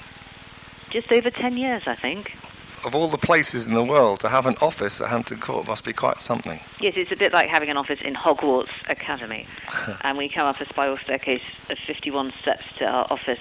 Just 0.92 1.12
over 1.12 1.30
10 1.30 1.58
years, 1.58 1.84
I 1.88 1.96
think. 1.96 2.38
Of 2.86 2.94
all 2.94 3.08
the 3.08 3.18
places 3.18 3.66
in 3.66 3.74
the 3.74 3.84
world, 3.84 4.20
to 4.20 4.30
have 4.30 4.46
an 4.46 4.56
office 4.62 5.02
at 5.02 5.10
Hampton 5.10 5.40
Court 5.40 5.66
must 5.68 5.84
be 5.84 5.92
quite 5.92 6.22
something. 6.22 6.60
Yes, 6.80 6.94
it's 6.98 7.12
a 7.12 7.16
bit 7.16 7.34
like 7.34 7.50
having 7.50 7.70
an 7.70 7.78
office 7.78 8.00
in 8.00 8.14
Hogwarts 8.14 8.70
Academy. 8.88 9.48
and 10.02 10.20
we 10.20 10.30
come 10.30 10.46
up 10.46 10.62
a 10.62 10.68
spiral 10.68 10.98
staircase 10.98 11.42
of 11.72 11.80
51 11.80 12.32
steps 12.40 12.64
to 12.78 12.86
our 12.86 13.08
office 13.10 13.40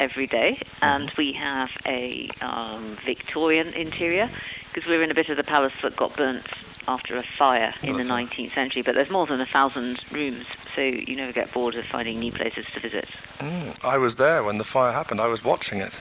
every 0.00 0.26
day. 0.26 0.58
And 0.82 1.12
we 1.16 1.32
have 1.34 1.70
a 1.86 2.28
um, 2.40 2.96
Victorian 3.04 3.68
interior 3.68 4.28
because 4.74 4.88
we're 4.88 5.02
in 5.02 5.12
a 5.12 5.14
bit 5.14 5.28
of 5.28 5.36
the 5.36 5.44
palace 5.44 5.74
that 5.82 5.94
got 5.94 6.16
burnt 6.16 6.44
after 6.88 7.16
a 7.16 7.22
fire 7.22 7.72
in 7.84 7.96
the 7.96 8.02
Okay. 8.02 8.46
19th 8.48 8.52
century. 8.52 8.82
But 8.82 8.96
there's 8.96 9.10
more 9.10 9.26
than 9.26 9.40
a 9.40 9.46
thousand 9.46 10.00
rooms, 10.10 10.44
so 10.74 10.80
you 10.80 11.14
never 11.14 11.32
get 11.32 11.52
bored 11.52 11.76
of 11.76 11.86
finding 11.86 12.18
new 12.18 12.32
places 12.32 12.66
to 12.74 12.80
visit. 12.80 13.08
Mm. 13.38 13.76
I 13.84 13.98
was 13.98 14.16
there 14.16 14.42
when 14.42 14.58
the 14.58 14.64
fire 14.64 14.90
happened. 14.92 15.20
I 15.20 15.28
was 15.28 15.44
watching 15.44 15.80
it. 15.80 15.92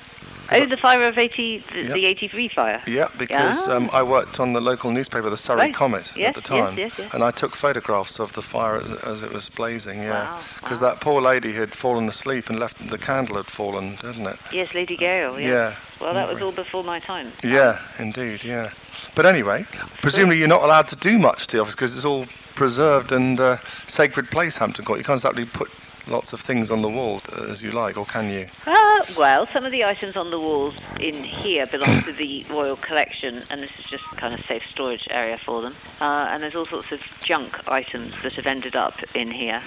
Oh, 0.53 0.65
the 0.65 0.77
fire 0.77 1.07
of 1.07 1.17
80, 1.17 1.59
the, 1.71 1.83
Yep. 1.83 1.93
the 1.93 2.05
83 2.05 2.47
fire. 2.49 2.81
Yeah, 2.85 3.07
because 3.17 3.57
Ah. 3.67 3.75
um, 3.75 3.89
I 3.93 4.03
worked 4.03 4.39
on 4.39 4.53
the 4.53 4.59
local 4.61 4.91
newspaper, 4.91 5.29
the 5.29 5.37
Surrey 5.37 5.59
Right. 5.61 5.73
Comet, 5.73 6.11
Yes, 6.15 6.29
at 6.29 6.35
the 6.35 6.41
time, 6.41 6.77
yes, 6.77 6.91
yes. 6.97 7.13
and 7.13 7.23
I 7.23 7.31
took 7.31 7.55
photographs 7.55 8.19
of 8.19 8.33
the 8.33 8.41
fire 8.41 8.75
as, 8.77 8.91
as 8.91 9.23
it 9.23 9.31
was 9.31 9.49
blazing. 9.49 10.03
Yeah, 10.03 10.37
because 10.61 10.81
wow. 10.81 10.89
that 10.89 10.99
poor 11.01 11.21
lady 11.21 11.53
had 11.53 11.73
fallen 11.73 12.09
asleep 12.09 12.49
and 12.49 12.59
left 12.59 12.77
the 12.89 12.97
candle 12.97 13.37
had 13.37 13.45
fallen, 13.47 13.95
hadn't 13.97 14.27
it? 14.27 14.37
Yes, 14.51 14.73
Lady 14.73 14.97
Gale. 14.97 15.39
Yeah. 15.39 15.47
Yeah. 15.47 15.73
Well, 15.99 16.13
that 16.13 16.27
was 16.31 16.41
all 16.41 16.51
before 16.51 16.83
my 16.83 16.99
time. 16.99 17.31
Yeah, 17.43 17.79
indeed, 17.99 18.43
yeah. 18.43 18.71
But 19.15 19.25
anyway, 19.25 19.65
presumably 20.01 20.37
you're 20.39 20.47
not 20.47 20.63
allowed 20.63 20.87
to 20.89 20.95
do 20.95 21.17
much 21.19 21.47
to 21.47 21.57
the 21.57 21.61
office 21.61 21.75
because 21.75 21.95
it's 21.95 22.05
all 22.05 22.25
preserved 22.55 23.11
and 23.11 23.39
uh, 23.39 23.57
sacred 23.87 24.29
place, 24.31 24.57
Hampton 24.57 24.83
Court. 24.85 24.99
You 24.99 25.05
can't 25.05 25.17
exactly 25.17 25.45
put 25.45 25.69
lots 26.07 26.33
of 26.33 26.41
things 26.41 26.71
on 26.71 26.81
the 26.81 26.89
wall 26.89 27.21
uh, 27.31 27.43
as 27.43 27.63
you 27.63 27.71
like, 27.71 27.97
or 27.97 28.05
can 28.05 28.29
you? 28.29 28.47
Uh, 28.65 29.03
well, 29.17 29.47
some 29.47 29.65
of 29.65 29.71
the 29.71 29.83
items 29.83 30.15
on 30.15 30.31
the 30.31 30.39
walls 30.39 30.75
in 30.99 31.23
here 31.23 31.65
belong 31.65 32.03
to 32.03 32.13
the 32.13 32.43
royal 32.49 32.75
collection, 32.75 33.43
and 33.49 33.61
this 33.61 33.71
is 33.79 33.85
just 33.85 34.03
kind 34.17 34.33
of 34.33 34.39
safe 34.45 34.63
storage 34.71 35.07
area 35.09 35.37
for 35.37 35.61
them. 35.61 35.75
Uh, 35.99 36.27
and 36.31 36.43
there's 36.43 36.55
all 36.55 36.65
sorts 36.65 36.91
of 36.91 37.01
junk 37.23 37.67
items 37.67 38.13
that 38.23 38.33
have 38.33 38.47
ended 38.47 38.75
up 38.75 38.95
in 39.15 39.31
here. 39.31 39.61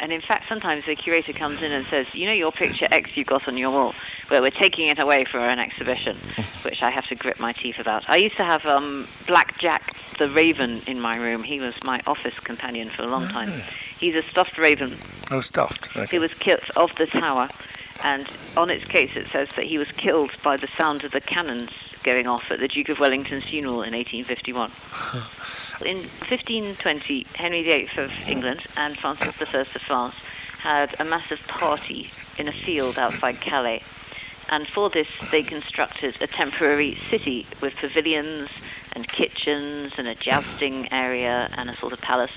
And 0.00 0.12
in 0.12 0.20
fact, 0.20 0.48
sometimes 0.48 0.84
the 0.84 0.96
curator 0.96 1.32
comes 1.32 1.62
in 1.62 1.70
and 1.70 1.86
says, 1.86 2.12
"You 2.12 2.26
know 2.26 2.32
your 2.32 2.50
picture 2.50 2.88
X 2.90 3.16
you 3.16 3.24
got 3.24 3.46
on 3.46 3.56
your 3.56 3.70
wall, 3.70 3.94
well, 4.30 4.42
we're 4.42 4.50
taking 4.50 4.88
it 4.88 4.98
away 4.98 5.24
for 5.24 5.38
an 5.38 5.60
exhibition," 5.60 6.16
which 6.62 6.82
I 6.82 6.90
have 6.90 7.06
to 7.06 7.14
grit 7.14 7.38
my 7.38 7.52
teeth 7.52 7.78
about. 7.78 8.02
I 8.08 8.16
used 8.16 8.36
to 8.38 8.44
have 8.44 8.66
um, 8.66 9.06
Black 9.28 9.58
Jack 9.58 9.94
the 10.18 10.28
Raven 10.28 10.82
in 10.88 11.00
my 11.00 11.16
room. 11.16 11.44
He 11.44 11.60
was 11.60 11.74
my 11.84 12.00
office 12.06 12.38
companion 12.40 12.90
for 12.90 13.02
a 13.02 13.06
long 13.06 13.28
time. 13.28 13.62
He's 14.02 14.16
a 14.16 14.22
stuffed 14.24 14.58
raven 14.58 14.96
Oh, 15.30 15.40
stuffed. 15.40 15.96
Okay. 15.96 16.06
he 16.10 16.18
was 16.18 16.34
killed 16.34 16.68
off 16.74 16.92
the 16.98 17.06
tower, 17.06 17.48
and 18.02 18.28
on 18.56 18.68
its 18.68 18.84
case 18.84 19.12
it 19.14 19.28
says 19.28 19.48
that 19.54 19.64
he 19.64 19.78
was 19.78 19.92
killed 19.92 20.32
by 20.42 20.56
the 20.56 20.66
sound 20.76 21.04
of 21.04 21.12
the 21.12 21.20
cannons 21.20 21.70
going 22.02 22.26
off 22.26 22.50
at 22.50 22.58
the 22.58 22.66
Duke 22.66 22.88
of 22.88 22.98
Wellington's 22.98 23.44
funeral 23.44 23.82
in 23.84 23.94
1851. 23.94 24.72
in 25.86 25.98
1520, 25.98 27.26
Henry 27.36 27.62
VIII 27.62 27.88
of 27.96 28.10
England 28.26 28.64
and 28.76 28.98
Francis 28.98 29.36
I 29.54 29.58
of 29.58 29.68
France 29.68 30.16
had 30.58 30.96
a 30.98 31.04
massive 31.04 31.38
party 31.46 32.10
in 32.38 32.48
a 32.48 32.52
field 32.52 32.98
outside 32.98 33.40
Calais. 33.40 33.82
And 34.48 34.66
for 34.66 34.90
this, 34.90 35.06
they 35.30 35.44
constructed 35.44 36.20
a 36.20 36.26
temporary 36.26 36.98
city 37.08 37.46
with 37.60 37.76
pavilions 37.76 38.48
and 38.94 39.06
kitchens 39.06 39.92
and 39.96 40.08
a 40.08 40.16
jousting 40.16 40.92
area 40.92 41.48
and 41.56 41.70
a 41.70 41.76
sort 41.76 41.92
of 41.92 42.00
palace. 42.00 42.32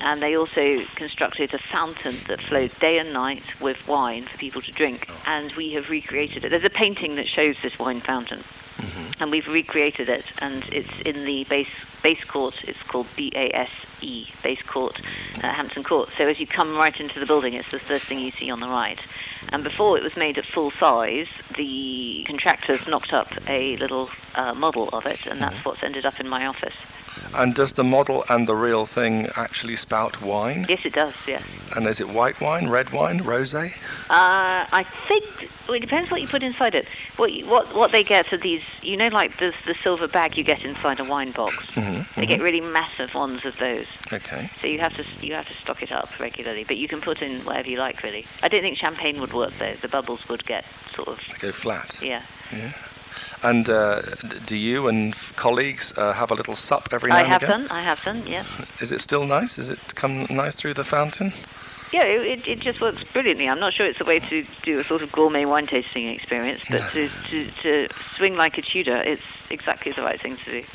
And 0.00 0.22
they 0.22 0.36
also 0.36 0.84
constructed 0.94 1.54
a 1.54 1.58
fountain 1.58 2.16
that 2.28 2.40
flowed 2.40 2.78
day 2.78 2.98
and 2.98 3.12
night 3.12 3.42
with 3.60 3.86
wine 3.88 4.24
for 4.24 4.36
people 4.38 4.62
to 4.62 4.72
drink. 4.72 5.08
And 5.26 5.52
we 5.52 5.72
have 5.72 5.88
recreated 5.88 6.44
it. 6.44 6.50
There's 6.50 6.64
a 6.64 6.70
painting 6.70 7.16
that 7.16 7.26
shows 7.26 7.56
this 7.62 7.78
wine 7.78 8.00
fountain. 8.00 8.44
And 9.20 9.30
we've 9.30 9.48
recreated 9.48 10.10
it, 10.10 10.26
and 10.38 10.62
it's 10.70 11.00
in 11.06 11.24
the 11.24 11.44
base 11.44 11.70
base 12.02 12.22
court. 12.24 12.54
It's 12.64 12.82
called 12.82 13.06
B 13.16 13.32
A 13.34 13.50
S 13.56 13.70
E, 14.02 14.26
base 14.42 14.60
court, 14.60 15.00
uh, 15.42 15.48
Hampton 15.48 15.82
Court. 15.82 16.10
So 16.18 16.28
as 16.28 16.38
you 16.38 16.46
come 16.46 16.76
right 16.76 17.00
into 17.00 17.18
the 17.18 17.24
building, 17.24 17.54
it's 17.54 17.70
the 17.70 17.78
first 17.78 18.04
thing 18.04 18.18
you 18.18 18.30
see 18.32 18.50
on 18.50 18.60
the 18.60 18.68
right. 18.68 19.00
And 19.48 19.64
before 19.64 19.96
it 19.96 20.02
was 20.02 20.14
made 20.16 20.36
at 20.36 20.44
full 20.44 20.70
size, 20.72 21.28
the 21.56 22.24
contractors 22.26 22.86
knocked 22.86 23.14
up 23.14 23.32
a 23.48 23.76
little 23.78 24.10
uh, 24.34 24.52
model 24.52 24.90
of 24.90 25.06
it, 25.06 25.24
and 25.26 25.40
that's 25.40 25.64
what's 25.64 25.82
ended 25.82 26.04
up 26.04 26.20
in 26.20 26.28
my 26.28 26.44
office. 26.44 26.74
And 27.34 27.54
does 27.54 27.74
the 27.74 27.84
model 27.84 28.24
and 28.28 28.46
the 28.46 28.54
real 28.56 28.86
thing 28.86 29.28
actually 29.36 29.76
spout 29.76 30.20
wine? 30.22 30.66
Yes, 30.68 30.80
it 30.84 30.92
does. 30.94 31.14
Yes. 31.26 31.42
And 31.74 31.86
is 31.86 32.00
it 32.00 32.08
white 32.08 32.40
wine, 32.40 32.68
red 32.68 32.90
wine, 32.90 33.20
rosé? 33.20 33.72
Uh, 34.08 34.66
I 34.72 34.86
think 35.08 35.24
well, 35.66 35.76
it 35.76 35.80
depends 35.80 36.10
what 36.10 36.20
you 36.20 36.28
put 36.28 36.42
inside 36.42 36.74
it. 36.74 36.86
What 37.16 37.32
you, 37.32 37.46
what 37.46 37.74
what 37.74 37.92
they 37.92 38.04
get 38.04 38.32
are 38.32 38.38
these, 38.38 38.62
you 38.82 38.96
know, 38.96 39.08
like 39.08 39.36
the 39.38 39.52
the 39.66 39.74
silver 39.82 40.08
bag 40.08 40.36
you 40.38 40.44
get 40.44 40.64
inside 40.64 41.00
a 41.00 41.04
wine 41.04 41.32
box. 41.32 41.56
Mhm, 41.74 42.06
They 42.14 42.26
get 42.26 42.40
really 42.40 42.60
massive 42.60 43.14
ones 43.14 43.44
of 43.44 43.58
those. 43.58 43.86
Okay. 44.12 44.48
So 44.60 44.66
you 44.68 44.78
have 44.80 44.94
to 44.96 45.04
you 45.20 45.34
have 45.34 45.46
to 45.48 45.54
stock 45.54 45.82
it 45.82 45.92
up 45.92 46.18
regularly, 46.18 46.64
but 46.64 46.76
you 46.76 46.88
can 46.88 47.00
put 47.00 47.20
in 47.22 47.44
whatever 47.44 47.68
you 47.68 47.78
like. 47.78 48.02
Really, 48.02 48.24
I 48.42 48.48
don't 48.48 48.62
think 48.62 48.78
champagne 48.78 49.18
would 49.18 49.32
work 49.32 49.52
though. 49.58 49.74
The 49.74 49.88
bubbles 49.88 50.28
would 50.28 50.46
get 50.46 50.64
sort 50.94 51.08
of 51.08 51.18
They 51.28 51.48
go 51.48 51.52
flat. 51.52 51.96
Yeah. 52.00 52.22
Yeah. 52.52 52.72
And 53.46 53.68
uh, 53.68 54.02
do 54.44 54.56
you 54.56 54.88
and 54.88 55.14
colleagues 55.36 55.92
uh, 55.96 56.12
have 56.12 56.32
a 56.32 56.34
little 56.34 56.56
sup 56.56 56.88
every 56.90 57.10
now 57.10 57.18
I 57.18 57.20
and 57.20 57.28
have 57.28 57.42
again? 57.42 57.60
done. 57.60 57.68
I 57.70 57.82
have 57.82 58.00
done. 58.04 58.26
Yes. 58.26 58.46
Is 58.80 58.90
it 58.90 59.00
still 59.00 59.24
nice? 59.24 59.56
Is 59.56 59.68
it 59.68 59.78
come 59.94 60.26
nice 60.28 60.56
through 60.56 60.74
the 60.74 60.82
fountain? 60.84 61.32
Yeah, 61.92 62.02
it, 62.02 62.46
it- 62.46 62.60
just 62.60 62.80
works 62.80 63.04
brilliantly. 63.12 63.48
I'm 63.48 63.60
not 63.60 63.72
sure 63.72 63.86
it's 63.86 63.98
the 63.98 64.04
way 64.04 64.18
to 64.18 64.44
do 64.64 64.80
a 64.80 64.84
sort 64.84 65.02
of 65.02 65.12
gourmet 65.12 65.44
wine 65.44 65.66
tasting 65.68 66.08
experience, 66.08 66.60
but 66.68 66.90
to, 66.92 67.08
to, 67.30 67.50
to 67.62 67.88
swing 68.16 68.34
like 68.34 68.58
a 68.58 68.62
Tudor, 68.62 68.96
it's 68.96 69.22
exactly 69.50 69.92
the 69.92 70.02
right 70.02 70.20
thing 70.20 70.36
to 70.38 70.60
do. 70.62 70.66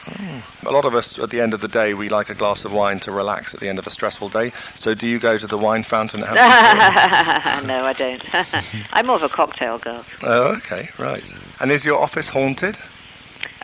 A 0.65 0.71
lot 0.71 0.85
of 0.85 0.95
us, 0.95 1.19
at 1.19 1.29
the 1.29 1.41
end 1.41 1.53
of 1.53 1.59
the 1.59 1.67
day, 1.67 1.93
we 1.93 2.07
like 2.07 2.29
a 2.29 2.33
glass 2.33 2.63
of 2.63 2.71
wine 2.71 2.99
to 3.01 3.11
relax 3.11 3.53
at 3.53 3.59
the 3.59 3.67
end 3.67 3.77
of 3.77 3.85
a 3.85 3.89
stressful 3.89 4.29
day. 4.29 4.53
So, 4.75 4.93
do 4.93 5.05
you 5.05 5.19
go 5.19 5.37
to 5.37 5.47
the 5.47 5.57
wine 5.57 5.83
fountain? 5.83 6.23
At 6.23 6.33
no, 7.65 7.85
I 7.85 7.91
don't. 7.93 8.23
I'm 8.93 9.07
more 9.07 9.17
of 9.17 9.23
a 9.23 9.29
cocktail 9.29 9.79
girl. 9.79 10.05
Oh, 10.23 10.43
okay, 10.55 10.89
right. 10.97 11.23
And 11.59 11.71
is 11.71 11.83
your 11.83 11.99
office 12.01 12.29
haunted? 12.29 12.79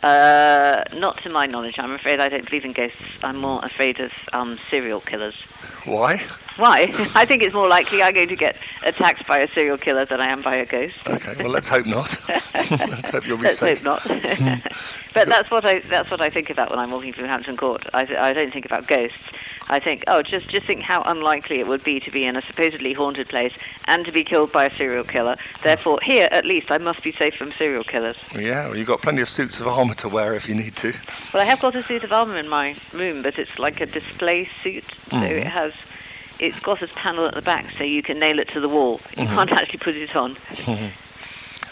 Uh, 0.03 0.83
not 0.95 1.17
to 1.23 1.29
my 1.29 1.45
knowledge. 1.45 1.79
I'm 1.79 1.91
afraid 1.93 2.19
I 2.19 2.27
don't 2.27 2.45
believe 2.45 2.65
in 2.65 2.73
ghosts. 2.73 2.97
I'm 3.23 3.37
more 3.37 3.63
afraid 3.63 3.99
of 4.01 4.11
um, 4.33 4.59
serial 4.69 4.99
killers. 4.99 5.35
Why? 5.85 6.21
Why? 6.57 6.89
I 7.15 7.25
think 7.25 7.43
it's 7.43 7.53
more 7.53 7.67
likely 7.67 8.01
I'm 8.03 8.13
going 8.13 8.27
to 8.29 8.35
get 8.35 8.57
attacked 8.83 9.25
by 9.27 9.39
a 9.39 9.47
serial 9.47 9.77
killer 9.77 10.05
than 10.05 10.19
I 10.19 10.27
am 10.27 10.41
by 10.41 10.55
a 10.55 10.65
ghost. 10.65 10.95
Okay, 11.07 11.35
well, 11.39 11.49
let's 11.51 11.67
hope 11.67 11.85
not. 11.85 12.17
let's 12.55 13.09
hope 13.09 13.25
you'll 13.27 13.37
be 13.37 13.43
Let's 13.43 13.59
safe. 13.59 13.81
hope 13.83 14.03
not. 14.07 14.07
but 15.13 15.27
that's 15.27 15.49
what 15.51 15.65
I 15.65 15.79
that's 15.79 16.09
what 16.11 16.21
I 16.21 16.29
think 16.29 16.49
about 16.49 16.69
when 16.71 16.79
I'm 16.79 16.91
walking 16.91 17.13
through 17.13 17.25
Hampton 17.27 17.57
Court. 17.57 17.83
I, 17.93 18.05
th- 18.05 18.19
I 18.19 18.33
don't 18.33 18.51
think 18.51 18.65
about 18.65 18.87
ghosts. 18.87 19.17
I 19.69 19.79
think, 19.81 20.05
oh, 20.07 20.21
just 20.23 20.47
just 20.47 20.65
think 20.65 20.81
how 20.81 21.01
unlikely 21.03 21.59
it 21.59 21.67
would 21.67 21.83
be 21.83 21.99
to 21.99 22.09
be 22.11 22.23
in 22.25 22.37
a 22.37 22.41
supposedly 22.41 22.93
haunted 22.93 23.27
place 23.27 23.53
and 23.85 24.05
to 24.05 24.11
be 24.13 24.23
killed 24.23 24.51
by 24.51 24.65
a 24.65 24.75
serial 24.75 25.03
killer. 25.03 25.35
Therefore, 25.61 25.99
here 26.01 26.29
at 26.31 26.45
least 26.45 26.71
I 26.71 26.77
must 26.77 27.03
be 27.03 27.11
safe 27.11 27.35
from 27.35 27.51
serial 27.53 27.83
killers. 27.83 28.15
Yeah, 28.33 28.67
well, 28.67 28.77
you've 28.77 28.87
got 28.87 29.01
plenty 29.01 29.21
of 29.21 29.29
suits 29.29 29.59
of 29.59 29.67
armour 29.67 29.93
to 29.95 30.07
wear 30.09 30.33
if 30.35 30.47
you 30.47 30.55
need 30.55 30.75
to. 30.77 30.93
Well, 31.33 31.43
I 31.43 31.45
have 31.45 31.59
got 31.59 31.75
a 31.75 31.83
suit 31.83 32.03
of 32.05 32.13
armour 32.13 32.37
in 32.37 32.47
my 32.47 32.75
room, 32.93 33.21
but 33.21 33.37
it's 33.37 33.59
like 33.59 33.81
a 33.81 33.85
display 33.85 34.49
suit, 34.63 34.85
so 35.09 35.17
Mhm. 35.17 35.31
it 35.41 35.47
has. 35.47 35.73
It's 36.39 36.59
got 36.59 36.81
a 36.81 36.87
panel 36.87 37.25
at 37.25 37.33
the 37.33 37.41
back, 37.41 37.65
so 37.77 37.83
you 37.83 38.03
can 38.03 38.19
nail 38.19 38.39
it 38.39 38.49
to 38.49 38.59
the 38.59 38.69
wall. 38.69 38.99
You 39.17 39.25
Mhm. 39.25 39.35
can't 39.35 39.51
actually 39.51 39.79
put 39.79 39.95
it 39.95 40.15
on. 40.15 40.37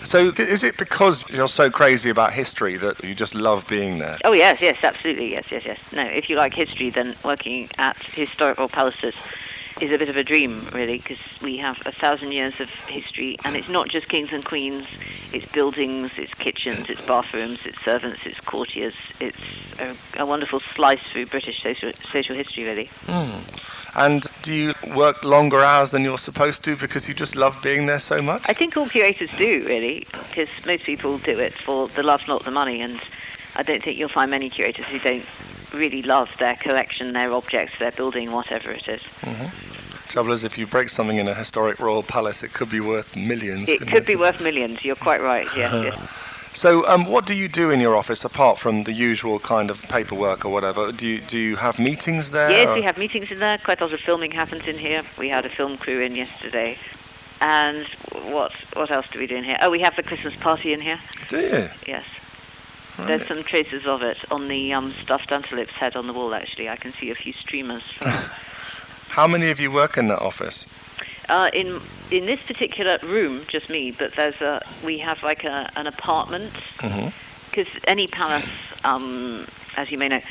So, 0.03 0.31
is 0.37 0.63
it 0.63 0.77
because 0.77 1.25
you're 1.29 1.47
so 1.47 1.69
crazy 1.69 2.09
about 2.09 2.33
history 2.33 2.77
that 2.77 3.03
you 3.03 3.15
just 3.15 3.33
love 3.33 3.67
being 3.67 3.97
there? 3.99 4.19
Oh 4.23 4.33
yes, 4.33 4.59
yes, 4.61 4.77
absolutely, 4.83 5.31
yes, 5.31 5.45
yes, 5.49 5.63
yes. 5.65 5.79
No, 5.91 6.03
if 6.03 6.29
you 6.29 6.35
like 6.35 6.53
history, 6.53 6.89
then 6.91 7.15
working 7.23 7.69
at 7.79 7.97
historical 8.13 8.67
palaces 8.67 9.15
is 9.81 9.91
a 9.91 9.97
bit 9.97 10.09
of 10.09 10.15
a 10.15 10.23
dream, 10.23 10.69
really, 10.71 10.99
because 10.99 11.17
we 11.41 11.57
have 11.57 11.81
a 11.85 11.91
thousand 11.91 12.31
years 12.31 12.53
of 12.59 12.69
history, 12.87 13.37
and 13.43 13.55
it's 13.55 13.67
not 13.67 13.89
just 13.89 14.07
kings 14.07 14.29
and 14.31 14.45
queens. 14.45 14.85
It's 15.33 15.45
buildings, 15.51 16.11
it's 16.17 16.33
kitchens, 16.35 16.85
it's 16.89 17.01
bathrooms, 17.01 17.59
it's 17.65 17.77
servants, 17.83 18.21
it's 18.25 18.39
courtiers. 18.41 18.93
It's 19.19 19.37
a, 19.79 19.95
a 20.17 20.25
wonderful 20.25 20.61
slice 20.75 21.01
through 21.11 21.25
British 21.27 21.61
social, 21.61 21.91
social 22.11 22.35
history, 22.35 22.63
really. 22.63 22.89
And 23.95 24.27
do 24.41 24.53
you 24.53 24.73
work 24.93 25.23
longer 25.23 25.59
hours 25.59 25.91
than 25.91 26.03
you're 26.03 26.17
supposed 26.17 26.63
to 26.65 26.75
because 26.75 27.07
you 27.07 27.13
just 27.13 27.35
love 27.35 27.57
being 27.63 27.85
there 27.85 27.99
so 27.99 28.21
much? 28.21 28.43
I 28.47 28.53
think 28.53 28.75
all 28.75 28.89
curators 28.89 29.29
do, 29.37 29.63
really, 29.65 30.05
because 30.11 30.49
most 30.65 30.83
people 30.83 31.17
do 31.19 31.39
it 31.39 31.53
for 31.53 31.87
the 31.87 32.03
love, 32.03 32.27
not 32.27 32.43
the 32.43 32.51
money, 32.51 32.81
and 32.81 33.01
I 33.55 33.63
don't 33.63 33.81
think 33.81 33.97
you'll 33.97 34.09
find 34.09 34.29
many 34.29 34.49
curators 34.49 34.85
who 34.85 34.99
don't 34.99 35.25
really 35.73 36.01
love 36.01 36.29
their 36.39 36.55
collection, 36.55 37.13
their 37.13 37.31
objects, 37.33 37.73
their 37.79 37.91
building, 37.91 38.31
whatever 38.31 38.71
it 38.71 38.87
is. 38.87 39.01
Mm-hmm. 39.21 39.47
Trouble 40.09 40.33
is, 40.33 40.43
if 40.43 40.57
you 40.57 40.67
break 40.67 40.89
something 40.89 41.17
in 41.17 41.27
a 41.27 41.33
historic 41.33 41.79
royal 41.79 42.03
palace, 42.03 42.43
it 42.43 42.53
could 42.53 42.69
be 42.69 42.79
worth 42.79 43.15
millions. 43.15 43.67
It 43.69 43.87
could 43.87 44.05
be 44.05 44.15
worth 44.15 44.41
millions. 44.41 44.83
You're 44.83 44.95
quite 44.95 45.21
right. 45.21 45.47
Yes, 45.55 45.73
yes. 45.83 46.09
So, 46.55 46.87
um, 46.87 47.05
what 47.05 47.25
do 47.25 47.33
you 47.33 47.49
do 47.49 47.69
in 47.69 47.81
your 47.81 47.97
office 47.97 48.23
apart 48.23 48.57
from 48.57 48.85
the 48.85 48.93
usual 48.93 49.39
kind 49.39 49.69
of 49.69 49.81
paperwork 49.83 50.45
or 50.45 50.49
whatever? 50.53 50.93
Do 50.93 51.05
you 51.05 51.19
do 51.19 51.37
you 51.37 51.57
have 51.57 51.77
meetings 51.77 52.31
there? 52.31 52.49
Yes, 52.49 52.67
or- 52.67 52.75
we 52.75 52.81
have 52.81 52.97
meetings 52.97 53.29
in 53.29 53.39
there. 53.39 53.57
Quite 53.57 53.81
a 53.81 53.83
lot 53.85 53.93
of 53.93 53.99
filming 53.99 54.31
happens 54.31 54.65
in 54.65 54.77
here. 54.77 55.03
We 55.19 55.27
had 55.27 55.45
a 55.45 55.49
film 55.49 55.77
crew 55.77 55.99
in 55.99 56.15
yesterday. 56.15 56.77
And 57.41 57.85
what 58.31 58.53
what 58.73 58.89
else 58.89 59.05
do 59.11 59.19
we 59.19 59.27
do 59.27 59.35
in 59.35 59.43
here? 59.43 59.57
Oh, 59.61 59.69
we 59.69 59.79
have 59.81 59.97
the 59.97 60.03
Christmas 60.03 60.33
party 60.37 60.71
in 60.71 60.79
here. 60.79 60.99
Do 61.27 61.41
you? 61.41 61.69
Yes. 61.85 62.05
Right. 62.97 63.07
There's 63.09 63.27
some 63.27 63.43
traces 63.43 63.85
of 63.85 64.01
it 64.01 64.19
on 64.31 64.47
the 64.47 64.71
um, 64.71 64.93
stuffed 65.03 65.33
antelope's 65.33 65.73
head 65.73 65.97
on 65.97 66.07
the 66.07 66.13
wall. 66.13 66.33
Actually, 66.33 66.69
I 66.69 66.77
can 66.77 66.93
see 66.93 67.09
a 67.11 67.15
few 67.15 67.33
streamers. 67.33 67.83
How 69.09 69.27
many 69.27 69.49
of 69.49 69.59
you 69.59 69.71
work 69.71 69.97
in 69.97 70.07
that 70.07 70.19
office? 70.21 70.65
Uh, 71.29 71.49
in 71.53 71.81
in 72.11 72.25
this 72.25 72.39
particular 72.43 72.99
room, 73.03 73.41
just 73.47 73.69
me. 73.69 73.91
But 73.91 74.15
there's 74.15 74.39
a 74.41 74.61
we 74.83 74.99
have 74.99 75.23
like 75.23 75.43
a, 75.43 75.69
an 75.75 75.87
apartment 75.87 76.53
because 77.49 77.67
any 77.87 78.07
palace, 78.07 78.45
um, 78.83 79.47
as 79.77 79.89
you 79.91 79.97
may 79.97 80.07
know, 80.09 80.21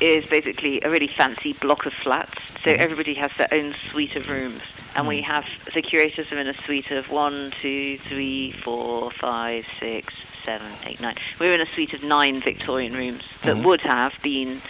is 0.00 0.24
basically 0.26 0.80
a 0.82 0.90
really 0.90 1.08
fancy 1.08 1.52
block 1.54 1.84
of 1.86 1.92
flats. 1.92 2.32
So 2.64 2.70
everybody 2.70 3.14
has 3.14 3.30
their 3.36 3.48
own 3.52 3.74
suite 3.90 4.16
of 4.16 4.28
rooms, 4.28 4.62
and 4.94 5.06
we 5.06 5.20
have 5.22 5.44
the 5.74 5.82
curators 5.82 6.32
are 6.32 6.38
in 6.38 6.46
a 6.46 6.54
suite 6.54 6.90
of 6.90 7.10
one, 7.10 7.52
two, 7.60 7.98
three, 7.98 8.52
four, 8.52 9.10
five, 9.10 9.66
six, 9.78 10.14
seven, 10.44 10.70
eight, 10.86 11.00
nine. 11.00 11.16
We're 11.38 11.52
in 11.54 11.60
a 11.60 11.66
suite 11.66 11.92
of 11.92 12.02
nine 12.02 12.40
Victorian 12.40 12.94
rooms 12.94 13.22
that 13.44 13.56
Mhm. 13.56 13.64
would 13.64 13.82
have 13.82 14.14
been 14.22 14.62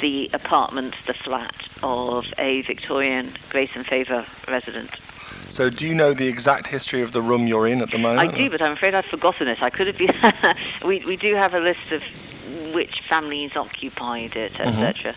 the 0.00 0.30
apartment, 0.32 0.94
the 1.06 1.14
flat 1.14 1.54
of 1.82 2.26
a 2.38 2.62
Victorian 2.62 3.32
Grace 3.50 3.70
and 3.74 3.86
Favour 3.86 4.24
resident. 4.48 4.90
So, 5.50 5.68
do 5.68 5.86
you 5.86 5.94
know 5.94 6.14
the 6.14 6.28
exact 6.28 6.68
history 6.68 7.02
of 7.02 7.12
the 7.12 7.20
room 7.20 7.46
you're 7.46 7.66
in 7.66 7.82
at 7.82 7.90
the 7.90 7.98
moment? 7.98 8.32
I 8.34 8.36
do, 8.36 8.48
but 8.48 8.62
I'm 8.62 8.72
afraid 8.72 8.94
I've 8.94 9.04
forgotten 9.04 9.48
it. 9.48 9.60
I 9.62 9.68
could 9.70 9.88
have 9.88 9.98
been. 9.98 10.14
we 10.88 11.04
we 11.04 11.16
do 11.16 11.34
have 11.34 11.54
a 11.54 11.60
list 11.60 11.90
of 11.90 12.02
which 12.72 13.00
families 13.08 13.56
occupied 13.56 14.36
it, 14.36 14.58
etc. 14.60 15.14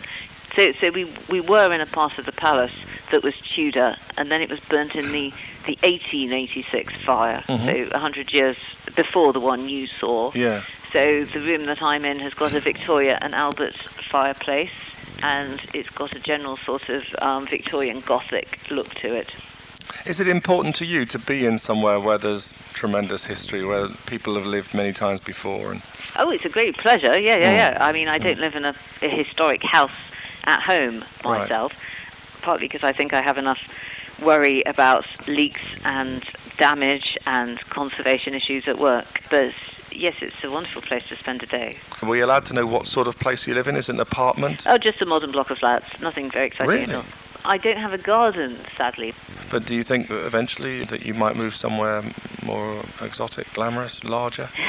So 0.56 0.72
so 0.80 0.90
we 0.90 1.04
we 1.30 1.40
were 1.40 1.72
in 1.72 1.80
a 1.80 1.86
part 1.86 2.18
of 2.18 2.26
the 2.26 2.32
palace 2.32 2.74
that 3.12 3.22
was 3.22 3.34
Tudor, 3.54 3.96
and 4.18 4.30
then 4.30 4.40
it 4.42 4.50
was 4.50 4.58
burnt 4.60 4.94
in 4.96 5.12
the 5.12 5.32
the 5.66 5.78
1886 5.82 6.92
fire, 7.06 7.42
Mhm. 7.48 7.88
so 7.88 7.96
100 7.96 8.34
years 8.34 8.56
before 8.96 9.32
the 9.32 9.40
one 9.40 9.68
you 9.68 9.86
saw. 9.86 10.30
Yeah. 10.34 10.60
So 10.92 11.24
the 11.24 11.40
room 11.40 11.64
that 11.66 11.80
I'm 11.82 12.04
in 12.04 12.18
has 12.18 12.34
got 12.34 12.52
a 12.54 12.60
Victoria 12.60 13.18
and 13.22 13.34
Albert 13.34 13.74
fireplace, 14.10 14.70
and 15.22 15.60
it's 15.72 15.88
got 15.90 16.14
a 16.14 16.20
general 16.20 16.58
sort 16.58 16.88
of 16.90 17.04
um, 17.22 17.46
Victorian 17.46 18.00
Gothic 18.00 18.58
look 18.70 18.92
to 18.96 19.14
it. 19.14 19.30
Is 20.06 20.20
it 20.20 20.28
important 20.28 20.74
to 20.76 20.86
you 20.86 21.06
to 21.06 21.18
be 21.18 21.46
in 21.46 21.58
somewhere 21.58 21.98
where 22.00 22.18
there's 22.18 22.52
tremendous 22.74 23.24
history, 23.24 23.64
where 23.64 23.88
people 24.06 24.34
have 24.34 24.46
lived 24.46 24.74
many 24.74 24.92
times 24.92 25.20
before? 25.20 25.72
And 25.72 25.82
Oh, 26.16 26.30
it's 26.30 26.44
a 26.44 26.48
great 26.48 26.76
pleasure. 26.76 27.18
Yeah, 27.18 27.36
yeah, 27.36 27.50
Mm. 27.52 27.56
yeah. 27.56 27.78
I 27.80 27.92
mean, 27.92 28.08
I 28.08 28.18
don't 28.18 28.38
live 28.38 28.54
in 28.54 28.64
a, 28.64 28.74
a 29.02 29.08
historic 29.08 29.62
house 29.62 29.90
at 30.44 30.60
home 30.62 31.04
myself, 31.24 31.72
Right. 31.72 32.42
partly 32.42 32.66
because 32.68 32.84
I 32.84 32.92
think 32.92 33.12
I 33.14 33.22
have 33.22 33.38
enough 33.38 33.58
worry 34.22 34.62
about 34.66 35.06
leaks 35.26 35.62
and 35.84 36.22
damage 36.56 37.16
and 37.26 37.58
conservation 37.70 38.34
issues 38.34 38.68
at 38.68 38.78
work. 38.78 39.06
But 39.30 39.52
yes, 39.90 40.14
it's 40.20 40.42
a 40.44 40.50
wonderful 40.50 40.82
place 40.82 41.02
to 41.08 41.16
spend 41.16 41.42
a 41.42 41.46
day. 41.46 41.76
are 42.02 42.08
we 42.08 42.20
allowed 42.20 42.44
to 42.46 42.54
know 42.54 42.66
what 42.66 42.86
sort 42.86 43.08
of 43.08 43.18
place 43.18 43.46
you 43.46 43.54
live 43.54 43.66
in? 43.66 43.74
Is 43.76 43.88
it 43.88 43.94
an 43.94 44.00
apartment? 44.00 44.62
Oh, 44.66 44.78
just 44.78 45.00
a 45.02 45.06
modern 45.06 45.32
block 45.32 45.50
of 45.50 45.58
flats. 45.58 45.86
Nothing 46.00 46.30
very 46.30 46.46
exciting 46.46 46.68
Really? 46.68 46.84
at 46.84 46.94
all. 46.94 47.04
I 47.46 47.58
don't 47.58 47.76
have 47.76 47.92
a 47.92 47.98
garden, 47.98 48.58
sadly. 48.76 49.12
But 49.54 49.66
do 49.66 49.76
you 49.76 49.84
think 49.84 50.08
that 50.08 50.26
eventually 50.26 50.82
that 50.86 51.06
you 51.06 51.14
might 51.14 51.36
move 51.36 51.54
somewhere 51.54 52.02
more 52.42 52.82
exotic, 53.00 53.46
glamorous, 53.54 54.02
larger? 54.02 54.50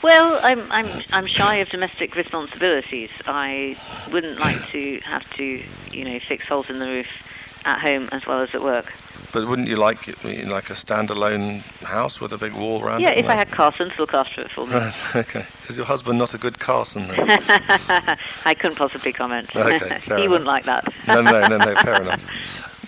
well, 0.00 0.38
I'm 0.44 0.70
I'm 0.70 1.02
I'm 1.10 1.26
shy 1.26 1.56
of 1.56 1.70
domestic 1.70 2.14
responsibilities. 2.14 3.10
I 3.26 3.76
wouldn't 4.12 4.38
like 4.38 4.64
to 4.70 5.00
have 5.00 5.28
to, 5.38 5.60
you 5.90 6.04
know, 6.04 6.20
fix 6.20 6.46
holes 6.46 6.70
in 6.70 6.78
the 6.78 6.86
roof 6.86 7.08
at 7.64 7.80
home 7.80 8.08
as 8.12 8.24
well 8.26 8.42
as 8.42 8.54
at 8.54 8.62
work. 8.62 8.92
But 9.32 9.48
wouldn't 9.48 9.66
you 9.66 9.74
like 9.74 10.06
like 10.22 10.70
a 10.70 10.74
standalone 10.74 11.62
house 11.82 12.20
with 12.20 12.32
a 12.32 12.38
big 12.38 12.52
wall 12.52 12.84
around 12.84 13.00
yeah, 13.00 13.10
it? 13.10 13.24
if 13.24 13.26
I 13.26 13.34
had 13.34 13.50
Carson 13.50 13.90
to 13.90 13.96
look 13.98 14.14
after 14.14 14.42
it 14.42 14.52
for 14.52 14.68
me. 14.68 14.74
Right, 14.74 15.16
okay. 15.16 15.46
Is 15.68 15.76
your 15.76 15.86
husband 15.86 16.20
not 16.20 16.32
a 16.32 16.38
good 16.38 16.60
Carson 16.60 17.08
then? 17.08 17.18
I 18.44 18.54
couldn't 18.56 18.76
possibly 18.76 19.12
comment. 19.12 19.50
Okay, 19.56 19.94
he 19.94 20.00
fair 20.00 20.30
wouldn't 20.30 20.46
like 20.46 20.64
that. 20.66 20.86
no, 21.08 21.22
no, 21.22 21.48
no, 21.48 21.58
no, 21.58 21.74
fair 21.82 22.02
enough. 22.02 22.22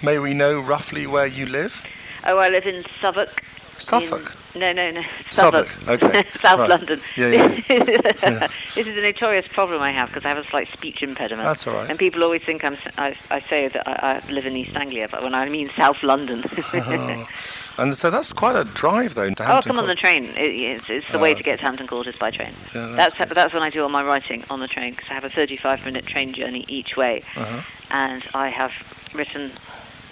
May 0.03 0.19
we 0.19 0.35
know 0.35 0.61
roughly 0.61 1.07
where 1.07 1.27
you 1.27 1.47
live? 1.47 1.85
Oh, 2.25 2.39
I 2.39 2.49
live 2.49 2.67
in 2.67 2.85
Suffolk. 3.01 3.43
Suffolk? 3.79 4.37
In, 4.55 4.61
no, 4.61 4.73
no, 4.73 4.91
no. 4.91 5.03
Suffolk, 5.31 5.69
Suffolk. 5.85 6.03
okay, 6.03 6.25
South 6.43 6.61
right. 6.61 6.71
London. 6.71 7.01
Yeah, 7.17 7.29
yeah. 7.29 7.49
this 8.75 8.87
is 8.87 8.97
a 8.97 9.01
notorious 9.01 9.47
problem 9.49 9.81
I 9.83 9.93
have 9.93 10.09
because 10.09 10.25
I 10.25 10.29
have 10.29 10.39
a 10.39 10.45
slight 10.45 10.69
speech 10.73 11.03
impediment. 11.03 11.47
That's 11.47 11.67
all 11.67 11.75
right. 11.75 11.89
And 11.89 11.99
people 11.99 12.23
always 12.25 12.43
think 12.43 12.65
I'm, 12.65 12.77
I, 12.97 13.17
I 13.31 13.41
say 13.41 13.69
that 13.69 13.87
I, 13.87 14.21
I 14.27 14.33
live 14.33 14.47
in 14.47 14.57
East 14.57 14.75
Anglia, 14.77 15.09
but 15.09 15.23
when 15.23 15.35
I 15.35 15.49
mean 15.49 15.71
South 15.77 16.03
London. 16.03 16.45
Oh. 16.75 17.29
And 17.79 17.97
so 17.97 18.11
that's 18.11 18.33
quite 18.33 18.57
a 18.57 18.65
drive, 18.65 19.15
though, 19.15 19.31
to 19.33 19.45
Hampton 19.45 19.47
Oh, 19.47 19.53
Hampton 19.53 19.71
come 19.71 19.79
on 19.79 19.87
the 19.87 19.95
train. 19.95 20.25
It, 20.37 20.51
it's, 20.53 20.91
it's 20.91 21.07
the 21.13 21.17
Oh, 21.17 21.21
way 21.21 21.33
to 21.33 21.45
get 21.45 21.61
to 21.61 21.65
Hampton 21.65 21.87
Court 21.87 22.09
is 22.09 22.17
by 22.17 22.33
train. 22.33 22.53
Yeah, 22.75 22.89
that's 22.97 23.15
that's 23.17 23.33
that's 23.33 23.55
when 23.55 23.63
I 23.63 23.71
do 23.71 23.85
all 23.85 23.89
my 23.89 24.03
writing 24.03 24.43
on 24.51 24.59
the 24.59 24.67
train 24.67 24.95
because 24.95 25.09
I 25.09 25.15
have 25.15 25.25
a 25.25 25.29
35-minute 25.31 26.05
train 26.05 26.33
journey 26.33 26.65
each 26.67 26.97
way, 26.97 27.23
Uh-huh. 27.37 27.61
and 27.93 28.25
I 28.35 28.49
have 28.49 28.73
written 29.15 29.53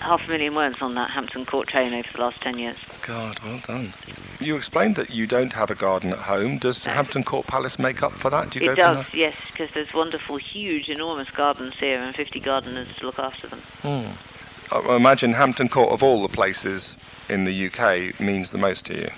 half 0.01 0.27
a 0.27 0.31
million 0.31 0.55
words 0.55 0.81
on 0.81 0.95
that 0.95 1.11
Hampton 1.11 1.45
Court 1.47 1.69
train 1.69 1.95
over 1.95 2.09
the 2.13 2.21
last 2.21 2.41
10 2.41 2.59
years. 2.59 2.77
God, 3.07 3.39
well 3.45 3.61
done. 3.67 3.93
You 4.41 4.57
explained 4.57 4.97
that 4.97 5.11
you 5.11 5.27
don't 5.27 5.53
have 5.53 5.71
a 5.71 5.75
garden 5.75 6.13
at 6.13 6.19
home. 6.19 6.59
Does 6.59 6.85
No. 6.87 6.93
Hampton 6.93 7.25
Court 7.25 7.47
Palace 7.47 7.79
make 7.79 8.03
up 8.03 8.13
for 8.13 8.31
that? 8.31 8.51
Do 8.51 8.59
you 8.61 8.73
It 8.73 8.77
does, 8.77 9.07
yes, 9.15 9.35
because 9.51 9.71
there's 9.75 9.93
wonderful, 9.95 10.37
huge, 10.37 10.89
enormous 10.89 11.31
gardens 11.31 11.75
here 11.79 12.01
and 12.01 12.15
50 12.15 12.41
gardeners 12.41 12.89
to 12.99 13.07
look 13.07 13.19
after 13.19 13.47
them. 13.49 13.61
Hmm. 13.83 14.75
I 14.75 14.97
imagine 14.97 15.33
Hampton 15.33 15.69
Court, 15.69 15.91
of 15.93 16.03
all 16.03 16.23
the 16.23 16.29
places 16.29 16.97
in 17.29 17.45
the 17.45 17.67
UK, 17.67 18.19
means 18.21 18.51
the 18.51 18.59
most 18.59 18.85
to 18.87 18.95
you. 18.97 19.09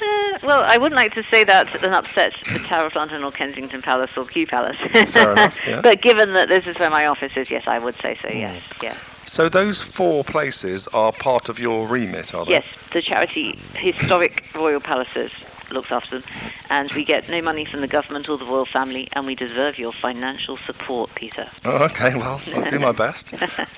Uh, 0.00 0.38
well, 0.44 0.62
I 0.62 0.76
wouldn't 0.78 0.94
like 0.96 1.12
to 1.14 1.24
say 1.24 1.42
that 1.42 1.82
and 1.82 1.92
upset 1.92 2.32
the 2.52 2.58
Tower 2.68 2.86
of 2.86 2.94
London 2.94 3.24
or 3.24 3.32
Kensington 3.32 3.82
Palace 3.82 4.12
or 4.16 4.24
Kew 4.24 4.46
Palace. 4.46 4.76
Fair 5.10 5.32
enough, 5.32 5.58
yeah. 5.66 5.80
But 5.80 6.00
given 6.00 6.34
that 6.34 6.48
this 6.48 6.66
is 6.68 6.78
where 6.78 6.90
my 6.90 7.06
office 7.06 7.32
is, 7.36 7.50
yes, 7.50 7.66
I 7.66 7.78
would 7.80 7.96
say 7.96 8.16
so, 8.22 8.28
Hmm. 8.28 8.38
yes, 8.38 8.62
yes. 8.80 8.96
So 9.28 9.48
those 9.48 9.82
four 9.82 10.24
places 10.24 10.88
are 10.88 11.12
part 11.12 11.50
of 11.50 11.58
your 11.58 11.86
remit, 11.86 12.34
are 12.34 12.46
they? 12.46 12.52
Yes, 12.52 12.64
the 12.92 13.02
charity 13.02 13.58
Historic 13.74 14.42
Royal 14.54 14.80
Palaces 14.80 15.30
looks 15.70 15.92
after 15.92 16.20
them, 16.20 16.30
and 16.70 16.90
we 16.92 17.04
get 17.04 17.28
no 17.28 17.42
money 17.42 17.66
from 17.66 17.82
the 17.82 17.88
government 17.88 18.26
or 18.28 18.38
the 18.38 18.46
royal 18.46 18.64
family, 18.64 19.06
and 19.12 19.26
we 19.26 19.34
deserve 19.34 19.78
your 19.78 19.92
financial 19.92 20.56
support, 20.56 21.14
Peter. 21.14 21.46
Oh, 21.66 21.84
okay. 21.84 22.14
Well, 22.16 22.40
I'll 22.54 22.70
do 22.70 22.78
my 22.78 22.92
best 22.92 23.32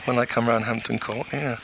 when 0.04 0.18
I 0.20 0.24
come 0.24 0.48
round 0.48 0.64
Hampton 0.64 1.00
Court. 1.00 1.26
Yeah. 1.32 1.58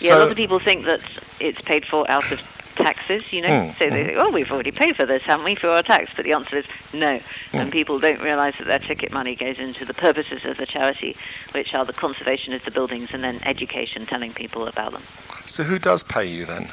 Yeah, 0.00 0.10
so, 0.10 0.18
a 0.18 0.20
lot 0.20 0.30
of 0.30 0.36
people 0.36 0.60
think 0.60 0.84
that 0.84 1.00
it's 1.40 1.60
paid 1.62 1.86
for 1.86 2.08
out 2.10 2.30
of 2.30 2.40
taxes, 2.76 3.22
you 3.32 3.40
know. 3.42 3.48
Mm, 3.48 3.78
So 3.78 3.90
they 3.90 4.04
think, 4.04 4.16
oh, 4.18 4.30
we've 4.30 4.50
already 4.50 4.70
paid 4.70 4.96
for 4.96 5.06
this, 5.06 5.22
haven't 5.22 5.44
we, 5.44 5.54
for 5.54 5.68
our 5.68 5.82
tax? 5.82 6.10
But 6.16 6.24
the 6.24 6.32
answer 6.32 6.56
is 6.56 6.66
no. 6.92 7.20
And 7.52 7.70
Mm. 7.70 7.72
people 7.72 7.98
don't 7.98 8.20
realise 8.20 8.54
that 8.58 8.66
their 8.66 8.78
ticket 8.78 9.12
money 9.12 9.34
goes 9.36 9.58
into 9.58 9.84
the 9.84 9.94
purposes 9.94 10.44
of 10.44 10.56
the 10.56 10.66
charity, 10.66 11.16
which 11.52 11.74
are 11.74 11.84
the 11.84 11.92
conservation 11.92 12.52
of 12.52 12.64
the 12.64 12.70
buildings 12.70 13.10
and 13.12 13.22
then 13.24 13.40
education, 13.44 14.06
telling 14.06 14.32
people 14.32 14.66
about 14.66 14.92
them. 14.92 15.02
so 15.46 15.62
who 15.62 15.78
does 15.78 16.02
pay 16.02 16.24
you 16.24 16.44
then? 16.44 16.68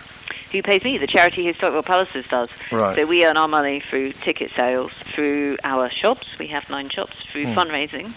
Who 0.51 0.61
pays 0.61 0.83
me? 0.83 0.97
The 0.97 1.07
charity 1.07 1.45
Historical 1.45 1.83
Palaces 1.83 2.25
does. 2.29 2.49
Right. 2.71 2.97
So 2.97 3.05
we 3.05 3.25
earn 3.25 3.37
our 3.37 3.47
money 3.47 3.79
through 3.79 4.11
ticket 4.13 4.51
sales, 4.55 4.91
through 5.13 5.57
our 5.63 5.89
shops. 5.89 6.27
We 6.39 6.47
have 6.47 6.69
nine 6.69 6.89
shops, 6.89 7.15
through 7.31 7.45
Mm. 7.47 7.55
fundraising, 7.55 8.13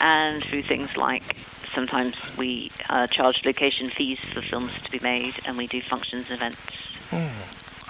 and 0.00 0.44
through 0.44 0.62
things 0.62 0.96
like 0.96 1.36
sometimes 1.74 2.14
we 2.36 2.70
uh, 2.90 3.06
charge 3.08 3.40
location 3.44 3.88
fees 3.90 4.18
for 4.32 4.42
films 4.42 4.72
to 4.84 4.90
be 4.90 5.00
made, 5.00 5.34
and 5.44 5.56
we 5.56 5.66
do 5.66 5.80
functions 5.82 6.26
and 6.28 6.36
events. 6.36 6.58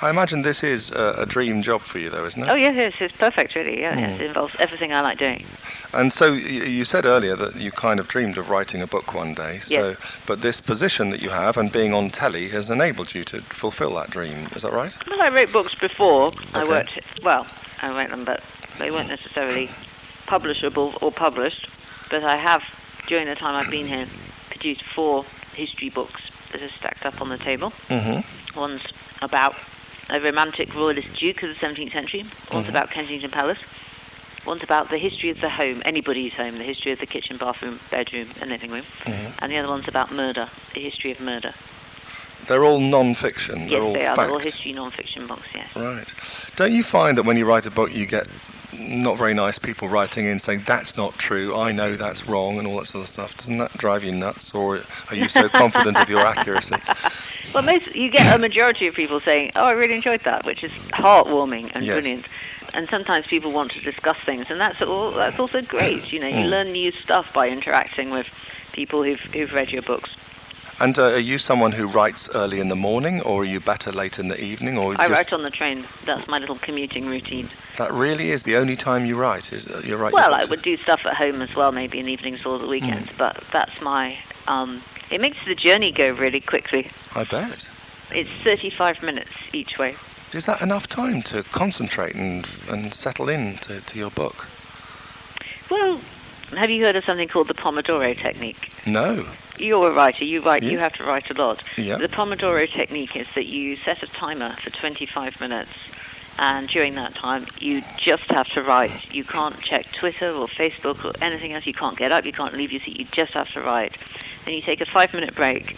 I 0.02 0.10
imagine 0.10 0.42
this 0.42 0.64
is 0.64 0.90
a, 0.90 1.14
a 1.18 1.26
dream 1.26 1.62
job 1.62 1.80
for 1.82 2.00
you, 2.00 2.10
though, 2.10 2.24
isn't 2.26 2.42
it? 2.42 2.48
Oh 2.50 2.54
yes, 2.56 2.74
yes, 2.74 2.94
it's 2.98 3.16
perfect, 3.16 3.54
really. 3.54 3.80
Yeah, 3.80 3.96
yes, 3.96 4.18
Mm. 4.18 4.20
it 4.20 4.26
involves 4.26 4.54
everything 4.58 4.92
I 4.92 5.00
like 5.00 5.16
doing. 5.18 5.44
And 5.92 6.12
so 6.12 6.32
you 6.32 6.84
said 6.84 7.04
earlier 7.06 7.36
that 7.36 7.54
you 7.54 7.70
kind 7.70 8.00
of 8.00 8.08
dreamed 8.08 8.36
of 8.36 8.50
writing 8.50 8.82
a 8.82 8.86
book 8.88 9.14
one 9.14 9.32
day. 9.34 9.60
So, 9.60 9.90
Yes. 9.90 9.96
but 10.26 10.40
this 10.40 10.58
position 10.60 11.10
that 11.10 11.22
you 11.22 11.30
have 11.30 11.56
and 11.56 11.70
being 11.70 11.94
on 11.94 12.10
telly 12.10 12.48
has 12.48 12.68
enabled 12.68 13.14
you 13.14 13.22
to 13.24 13.42
fulfil 13.42 13.94
that 13.94 14.10
dream. 14.10 14.48
Is 14.56 14.62
that 14.62 14.72
right? 14.72 14.92
Well, 15.08 15.22
I 15.22 15.28
wrote 15.28 15.52
books 15.52 15.74
before. 15.76 16.32
I 16.52 16.62
Okay. 16.62 16.68
worked. 16.68 16.98
Well, 17.22 17.46
I 17.80 17.88
wrote 17.96 18.10
them, 18.10 18.24
but 18.24 18.42
they 18.80 18.90
weren't 18.90 19.08
necessarily 19.08 19.70
publishable 20.26 21.00
or 21.00 21.12
published. 21.12 21.68
But 22.10 22.24
I 22.24 22.36
have, 22.36 22.64
during 23.06 23.28
the 23.28 23.36
time 23.36 23.54
I've 23.54 23.70
been 23.70 23.86
here, 23.86 24.06
produced 24.50 24.82
four 24.82 25.24
history 25.54 25.90
books 25.90 26.22
that 26.50 26.60
are 26.60 26.68
stacked 26.70 27.06
up 27.06 27.20
on 27.20 27.28
the 27.28 27.38
table. 27.38 27.72
Mm-hmm. 27.88 28.58
One's 28.58 28.82
about 29.22 29.54
a 30.12 30.20
romantic 30.20 30.74
royalist 30.74 31.08
duke 31.18 31.42
of 31.42 31.48
the 31.48 31.54
17th 31.54 31.92
century. 31.92 32.24
One's 32.50 32.66
Mhm. 32.66 32.68
about 32.68 32.90
Kensington 32.90 33.30
Palace. 33.30 33.58
One's 34.44 34.62
about 34.62 34.90
the 34.90 34.98
history 34.98 35.30
of 35.30 35.40
the 35.40 35.48
home, 35.48 35.82
anybody's 35.84 36.34
home, 36.34 36.58
the 36.58 36.64
history 36.64 36.92
of 36.92 36.98
the 36.98 37.06
kitchen, 37.06 37.38
bathroom, 37.38 37.80
bedroom, 37.90 38.28
and 38.40 38.50
living 38.50 38.70
room. 38.70 38.84
Mhm. 39.06 39.32
And 39.38 39.52
the 39.52 39.56
other 39.56 39.68
one's 39.68 39.88
about 39.88 40.12
murder, 40.12 40.48
the 40.74 40.80
history 40.80 41.12
of 41.12 41.20
murder. 41.20 41.54
They're 42.46 42.64
all 42.64 42.80
non-fiction. 42.80 43.68
They're 43.68 43.78
yes, 43.78 43.82
all 43.82 43.94
they 43.94 44.06
are. 44.06 44.16
fact. 44.16 44.26
They're 44.28 44.30
all 44.30 44.38
history 44.38 44.72
non-fiction 44.72 45.26
books, 45.26 45.46
yes. 45.54 45.68
Right. 45.76 46.12
Don't 46.56 46.72
you 46.72 46.82
find 46.82 47.16
that 47.18 47.24
when 47.24 47.36
you 47.36 47.44
write 47.46 47.66
a 47.66 47.70
book, 47.70 47.94
you 47.94 48.06
get 48.06 48.26
not 48.72 49.18
very 49.18 49.34
nice 49.34 49.58
people 49.58 49.88
writing 49.88 50.26
in 50.26 50.38
saying 50.40 50.64
that's 50.66 50.96
not 50.96 51.18
true, 51.18 51.54
I 51.54 51.72
know 51.72 51.94
that's 51.96 52.26
wrong, 52.26 52.58
and 52.58 52.66
all 52.66 52.78
that 52.78 52.86
sort 52.86 53.04
of 53.04 53.10
stuff? 53.10 53.36
Doesn't 53.36 53.58
that 53.58 53.76
drive 53.76 54.02
you 54.02 54.12
nuts, 54.12 54.54
or 54.54 54.80
are 55.10 55.16
you 55.16 55.28
so 55.28 55.48
confident 55.48 55.98
of 55.98 56.08
your 56.08 56.24
accuracy? 56.24 56.76
Well, 57.54 57.62
most 57.62 57.94
you 57.94 58.08
get 58.08 58.34
a 58.34 58.38
majority 58.38 58.86
of 58.86 58.94
people 58.94 59.20
saying, 59.20 59.52
"Oh, 59.56 59.66
I 59.66 59.72
really 59.72 59.94
enjoyed 59.94 60.24
that," 60.24 60.46
which 60.46 60.64
is 60.64 60.72
heartwarming 60.94 61.70
and 61.74 61.84
Yes. 61.84 61.92
brilliant. 61.92 62.24
And 62.72 62.88
sometimes 62.88 63.26
people 63.26 63.52
want 63.52 63.72
to 63.72 63.80
discuss 63.80 64.16
things, 64.24 64.46
and 64.48 64.58
that's 64.58 64.80
all, 64.80 65.10
that's 65.10 65.38
also 65.38 65.60
great. 65.60 66.10
You 66.14 66.20
know, 66.20 66.28
you 66.28 66.46
Mm. 66.46 66.50
learn 66.50 66.72
new 66.72 66.92
stuff 66.92 67.30
by 67.34 67.50
interacting 67.50 68.08
with 68.10 68.26
people 68.72 69.02
who've 69.02 69.20
who've 69.34 69.52
read 69.52 69.70
your 69.70 69.82
books. 69.82 70.08
And 70.82 70.98
uh, 70.98 71.12
are 71.12 71.18
you 71.18 71.38
someone 71.38 71.70
who 71.70 71.86
writes 71.86 72.28
early 72.34 72.58
in 72.58 72.68
the 72.68 72.74
morning, 72.74 73.20
or 73.20 73.42
are 73.42 73.44
you 73.44 73.60
better 73.60 73.92
late 73.92 74.18
in 74.18 74.26
the 74.26 74.42
evening, 74.42 74.76
or 74.76 75.00
I 75.00 75.06
write 75.06 75.32
on 75.32 75.44
the 75.44 75.50
train. 75.50 75.84
That's 76.06 76.26
my 76.26 76.40
little 76.40 76.56
commuting 76.56 77.06
routine. 77.06 77.48
that 77.78 77.92
really 77.92 78.32
is 78.32 78.42
the 78.42 78.56
only 78.56 78.74
time 78.74 79.06
you 79.06 79.14
write? 79.14 79.52
Is 79.52 79.64
uh, 79.68 79.80
you 79.84 79.96
write? 79.96 80.12
Well, 80.12 80.34
I 80.34 80.44
would 80.44 80.60
do 80.62 80.76
stuff 80.76 81.06
at 81.06 81.14
home 81.14 81.40
as 81.40 81.54
well, 81.54 81.70
maybe 81.70 82.00
in 82.00 82.08
evenings 82.08 82.44
or 82.44 82.58
the 82.58 82.66
weekends. 82.66 83.10
Mm. 83.10 83.16
But 83.16 83.44
that's 83.52 83.80
my. 83.80 84.18
Um, 84.48 84.82
it 85.08 85.20
makes 85.20 85.38
the 85.46 85.54
journey 85.54 85.92
go 85.92 86.10
really 86.10 86.40
quickly. 86.40 86.90
I 87.14 87.22
bet. 87.22 87.64
It's 88.10 88.30
35 88.42 89.04
minutes 89.04 89.30
each 89.52 89.78
way. 89.78 89.94
Is 90.32 90.46
that 90.46 90.62
enough 90.62 90.88
time 90.88 91.22
to 91.30 91.44
concentrate 91.44 92.16
and 92.16 92.44
and 92.68 92.92
settle 92.92 93.28
in 93.28 93.56
to, 93.58 93.80
to 93.82 93.98
your 93.98 94.10
book? 94.10 94.48
Well, 95.70 96.00
have 96.58 96.70
you 96.70 96.84
heard 96.84 96.96
of 96.96 97.04
something 97.04 97.28
called 97.28 97.48
the 97.48 97.54
Pomodoro 97.54 98.16
technique? 98.16 98.70
No. 98.86 99.26
You're 99.58 99.90
a 99.90 99.94
writer. 99.94 100.24
You 100.24 100.40
write. 100.42 100.62
You 100.62 100.78
have 100.78 100.94
to 100.94 101.04
write 101.04 101.30
a 101.30 101.34
lot. 101.34 101.62
Yeah. 101.76 101.98
The 101.98 102.08
Pomodoro 102.08 102.70
technique 102.70 103.16
is 103.16 103.26
that 103.34 103.46
you 103.46 103.76
set 103.76 104.02
a 104.02 104.06
timer 104.06 104.56
for 104.62 104.70
25 104.70 105.40
minutes, 105.40 105.70
and 106.38 106.68
during 106.68 106.94
that 106.94 107.14
time, 107.14 107.46
you 107.58 107.82
just 107.98 108.24
have 108.24 108.48
to 108.48 108.62
write. 108.62 109.12
You 109.12 109.24
can't 109.24 109.60
check 109.60 109.86
Twitter 109.92 110.30
or 110.30 110.48
Facebook 110.48 111.04
or 111.04 111.12
anything 111.22 111.52
else. 111.52 111.66
You 111.66 111.74
can't 111.74 111.96
get 111.96 112.12
up. 112.12 112.24
You 112.24 112.32
can't 112.32 112.54
leave 112.54 112.72
your 112.72 112.80
seat. 112.80 112.98
You 112.98 113.06
just 113.12 113.34
have 113.34 113.50
to 113.52 113.60
write. 113.60 113.96
Then 114.44 114.54
you 114.54 114.62
take 114.62 114.80
a 114.80 114.86
five-minute 114.86 115.34
break. 115.34 115.76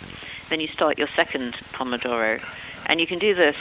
Then 0.50 0.60
you 0.60 0.68
start 0.68 0.98
your 0.98 1.08
second 1.08 1.56
Pomodoro, 1.72 2.42
and 2.86 3.00
you 3.00 3.06
can 3.06 3.18
do 3.18 3.34
this 3.34 3.56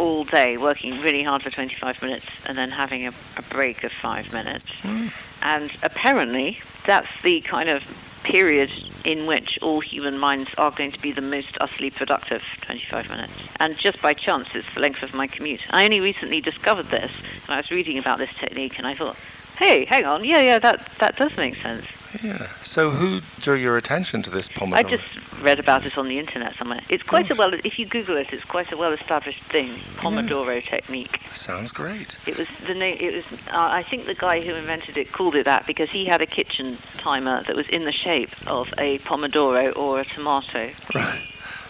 all 0.00 0.24
day, 0.24 0.56
working 0.56 0.98
really 1.00 1.22
hard 1.22 1.42
for 1.42 1.50
25 1.50 2.00
minutes, 2.02 2.26
and 2.46 2.56
then 2.56 2.70
having 2.70 3.06
a, 3.06 3.12
a 3.36 3.42
break 3.50 3.84
of 3.84 3.92
five 3.92 4.32
minutes. 4.32 4.66
Hmm. 4.80 5.08
And 5.42 5.70
apparently, 5.82 6.58
that's 6.86 7.08
the 7.22 7.42
kind 7.42 7.68
of 7.68 7.82
period 8.22 8.70
in 9.04 9.26
which 9.26 9.58
all 9.62 9.80
human 9.80 10.18
minds 10.18 10.50
are 10.58 10.70
going 10.70 10.92
to 10.92 10.98
be 11.00 11.12
the 11.12 11.20
most 11.20 11.56
utterly 11.60 11.90
productive 11.90 12.42
25 12.62 13.08
minutes. 13.10 13.32
And 13.58 13.76
just 13.76 14.00
by 14.00 14.14
chance, 14.14 14.48
it's 14.54 14.72
the 14.74 14.80
length 14.80 15.02
of 15.02 15.14
my 15.14 15.26
commute. 15.26 15.62
I 15.70 15.84
only 15.84 16.00
recently 16.00 16.40
discovered 16.40 16.86
this, 16.86 17.12
and 17.46 17.54
I 17.54 17.58
was 17.58 17.70
reading 17.70 17.98
about 17.98 18.18
this 18.18 18.30
technique, 18.38 18.78
and 18.78 18.86
I 18.86 18.94
thought, 18.94 19.16
hey, 19.58 19.84
hang 19.84 20.06
on, 20.06 20.24
yeah, 20.24 20.40
yeah, 20.40 20.58
that, 20.58 20.90
that 20.98 21.16
does 21.16 21.36
make 21.36 21.56
sense. 21.56 21.84
Yeah. 22.22 22.48
So 22.64 22.90
who 22.90 23.20
drew 23.40 23.54
your 23.54 23.76
attention 23.76 24.22
to 24.22 24.30
this 24.30 24.48
Pomodoro? 24.48 24.74
I 24.76 24.82
just 24.82 25.04
read 25.40 25.60
about 25.60 25.86
it 25.86 25.96
on 25.96 26.08
the 26.08 26.18
internet 26.18 26.56
somewhere. 26.56 26.80
It's 26.88 27.02
quite 27.02 27.30
a 27.30 27.34
well, 27.34 27.54
if 27.64 27.78
you 27.78 27.86
Google 27.86 28.16
it, 28.16 28.32
it's 28.32 28.44
quite 28.44 28.72
a 28.72 28.76
well-established 28.76 29.42
thing, 29.44 29.78
Pomodoro 29.96 30.62
technique. 30.64 31.20
Sounds 31.34 31.70
great. 31.70 32.16
It 32.26 32.36
was 32.36 32.48
the 32.66 32.74
name. 32.74 32.96
It 33.00 33.14
was. 33.14 33.24
Uh, 33.48 33.68
I 33.70 33.82
think 33.82 34.06
the 34.06 34.14
guy 34.14 34.40
who 34.42 34.54
invented 34.54 34.96
it 34.96 35.12
called 35.12 35.36
it 35.36 35.44
that 35.44 35.66
because 35.66 35.90
he 35.90 36.04
had 36.04 36.20
a 36.20 36.26
kitchen 36.26 36.78
timer 36.98 37.42
that 37.44 37.56
was 37.56 37.68
in 37.68 37.84
the 37.84 37.92
shape 37.92 38.30
of 38.46 38.72
a 38.78 38.98
pomodoro 39.00 39.76
or 39.76 40.00
a 40.00 40.04
tomato. 40.04 40.70
Right. 40.94 41.22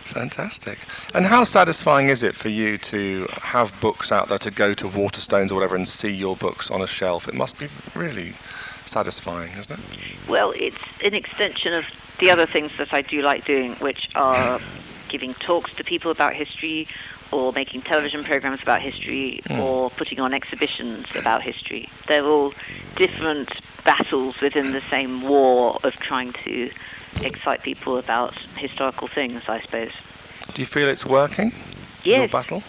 Fantastic. 0.05 0.79
And 1.14 1.24
how 1.24 1.44
satisfying 1.44 2.09
is 2.09 2.24
it 2.24 2.35
for 2.35 2.48
you 2.48 2.79
to 2.79 3.29
have 3.42 3.72
books 3.81 4.11
out 4.11 4.29
there 4.29 4.38
to 4.38 4.50
go 4.50 4.74
to 4.74 4.88
Waterstones 4.88 5.53
or 5.53 5.55
whatever 5.55 5.76
and 5.76 5.88
see 5.88 6.11
your 6.11 6.35
books 6.35 6.68
on 6.68 6.83
a 6.83 6.87
shelf? 6.87 7.29
It 7.29 7.35
must 7.35 7.59
be 7.59 7.68
really 7.94 8.35
satisfying, 8.90 9.53
isn't 9.53 9.79
it? 9.79 9.81
Well, 10.29 10.53
it's 10.57 10.83
an 11.03 11.14
extension 11.14 11.72
of 11.72 11.85
the 12.18 12.31
other 12.31 12.46
things 12.46 12.72
that 12.79 12.92
I 12.92 13.03
do 13.03 13.22
like 13.22 13.46
doing, 13.46 13.74
which 13.76 14.09
are 14.14 14.61
giving 15.09 15.35
talks 15.35 15.72
to 15.74 15.85
people 15.85 16.11
about 16.11 16.35
history, 16.35 16.87
or 17.33 17.53
making 17.53 17.83
television 17.83 18.24
programs 18.24 18.61
about 18.62 18.83
history, 18.83 19.40
Mm. 19.48 19.59
or 19.61 19.90
putting 19.90 20.20
on 20.20 20.35
exhibitions 20.35 21.07
about 21.14 21.42
history. 21.42 21.88
They're 22.09 22.26
all 22.26 22.53
different 22.96 23.50
battles 23.85 24.40
within 24.40 24.72
the 24.72 24.83
same 24.90 25.22
war 25.22 25.79
of 25.85 25.94
trying 26.00 26.33
to 26.44 26.70
excite 27.22 27.62
people 27.62 27.96
about 27.96 28.35
historical 28.57 29.07
things, 29.09 29.42
I 29.48 29.61
suppose. 29.61 29.92
Do 30.55 30.62
you 30.62 30.66
feel 30.66 30.88
it's 30.88 31.07
working? 31.07 31.53
Your 32.05 32.22
Yes. 32.22 32.31
battle? 32.31 32.62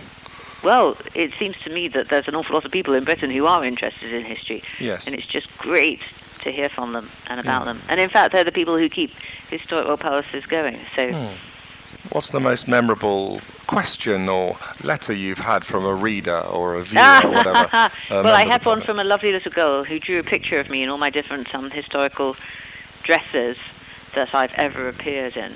Well, 0.63 0.97
it 1.15 1.31
seems 1.39 1.57
to 1.63 1.69
me 1.69 1.87
that 1.89 2.09
there's 2.09 2.27
an 2.27 2.35
awful 2.35 2.53
lot 2.55 2.65
of 2.65 2.71
people 2.71 2.93
in 2.93 3.03
Britain 3.03 3.31
who 3.31 3.45
are 3.45 3.63
interested 3.65 4.13
in 4.13 4.23
history. 4.23 4.63
Yes. 4.79 5.07
And 5.07 5.15
it's 5.15 5.25
just 5.25 5.47
great 5.57 6.01
to 6.43 6.51
hear 6.51 6.69
from 6.69 6.93
them 6.93 7.09
and 7.27 7.39
about 7.39 7.61
Yeah. 7.61 7.73
them. 7.73 7.81
And 7.89 7.99
in 7.99 8.09
fact, 8.09 8.31
they're 8.33 8.43
the 8.43 8.51
people 8.51 8.77
who 8.77 8.89
keep 8.89 9.11
historical 9.49 9.97
palaces 9.97 10.45
going. 10.45 10.79
So, 10.95 11.11
Hmm. 11.13 11.33
What's 12.11 12.29
the 12.29 12.39
most 12.39 12.67
memorable 12.67 13.41
question 13.67 14.27
or 14.27 14.57
letter 14.83 15.13
you've 15.13 15.37
had 15.37 15.63
from 15.63 15.85
a 15.85 15.93
reader 15.93 16.39
or 16.39 16.75
a 16.75 16.81
viewer 16.81 17.21
or 17.23 17.31
whatever? 17.35 17.69
uh, 17.71 17.89
well, 18.09 18.33
I 18.33 18.45
had 18.45 18.65
one 18.65 18.81
from 18.81 18.99
a 18.99 19.03
lovely 19.03 19.31
little 19.31 19.51
girl 19.51 19.83
who 19.83 19.99
drew 19.99 20.19
a 20.19 20.23
picture 20.23 20.59
of 20.59 20.69
me 20.69 20.81
in 20.83 20.89
all 20.89 20.97
my 20.97 21.09
different 21.11 21.53
um, 21.53 21.69
historical 21.69 22.35
dresses 23.03 23.57
that 24.15 24.33
I've 24.33 24.53
ever 24.55 24.89
appeared 24.89 25.37
in. 25.37 25.55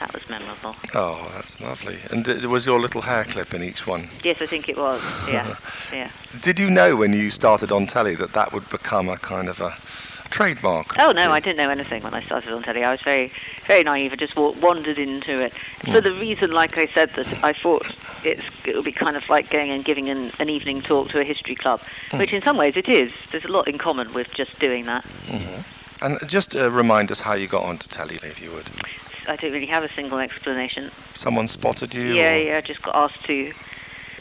That 0.00 0.12
was 0.12 0.28
memorable. 0.28 0.76
Oh, 0.94 1.30
that's 1.34 1.60
lovely. 1.60 1.98
And 2.10 2.24
d- 2.24 2.46
was 2.46 2.66
your 2.66 2.80
little 2.80 3.00
hair 3.02 3.24
clip 3.24 3.54
in 3.54 3.62
each 3.62 3.86
one? 3.86 4.08
Yes, 4.24 4.38
I 4.40 4.46
think 4.46 4.68
it 4.68 4.76
was. 4.76 5.00
Yeah, 5.28 5.54
yeah. 5.92 6.10
Did 6.40 6.58
you 6.58 6.68
know 6.68 6.96
when 6.96 7.12
you 7.12 7.30
started 7.30 7.70
on 7.72 7.86
telly 7.86 8.14
that 8.16 8.32
that 8.32 8.52
would 8.52 8.68
become 8.70 9.08
a 9.08 9.16
kind 9.16 9.48
of 9.48 9.60
a 9.60 9.76
trademark? 10.30 10.98
Oh 10.98 11.12
no, 11.12 11.30
I 11.32 11.38
didn't 11.40 11.58
know 11.58 11.70
anything 11.70 12.02
when 12.02 12.12
I 12.12 12.22
started 12.22 12.52
on 12.52 12.62
telly. 12.62 12.82
I 12.84 12.90
was 12.90 13.00
very, 13.02 13.30
very 13.66 13.84
naive. 13.84 14.12
I 14.12 14.16
just 14.16 14.36
wa- 14.36 14.50
wandered 14.60 14.98
into 14.98 15.38
it 15.40 15.52
Hmm. 15.82 15.92
for 15.92 16.00
the 16.00 16.12
reason, 16.12 16.50
like 16.50 16.76
I 16.76 16.86
said, 16.88 17.10
that 17.14 17.26
I 17.44 17.52
thought 17.52 17.86
it's 18.24 18.42
it 18.66 18.74
would 18.74 18.84
be 18.84 18.92
kind 18.92 19.16
of 19.16 19.28
like 19.28 19.48
going 19.50 19.70
and 19.70 19.84
giving 19.84 20.08
an, 20.08 20.32
an 20.40 20.50
evening 20.50 20.82
talk 20.82 21.08
to 21.10 21.20
a 21.20 21.24
history 21.24 21.54
club, 21.54 21.80
Hmm. 22.10 22.18
which 22.18 22.32
in 22.32 22.42
some 22.42 22.56
ways 22.56 22.74
it 22.76 22.88
is. 22.88 23.12
There's 23.30 23.44
a 23.44 23.48
lot 23.48 23.68
in 23.68 23.78
common 23.78 24.12
with 24.12 24.32
just 24.34 24.58
doing 24.58 24.86
that. 24.86 25.04
And 26.02 26.18
just 26.28 26.54
uh, 26.56 26.70
remind 26.70 27.10
us 27.12 27.20
how 27.20 27.34
you 27.34 27.46
got 27.46 27.62
onto 27.62 27.86
telly, 27.88 28.16
if 28.22 28.40
you 28.42 28.50
would. 28.50 28.66
I 29.28 29.36
don't 29.36 29.52
really 29.52 29.66
have 29.66 29.84
a 29.84 29.88
single 29.92 30.18
explanation. 30.18 30.90
Someone 31.14 31.48
spotted 31.48 31.94
you? 31.94 32.14
Yeah, 32.14 32.34
or- 32.34 32.38
yeah. 32.38 32.56
I 32.58 32.60
just 32.60 32.82
got 32.82 32.94
asked 32.94 33.24
to. 33.24 33.52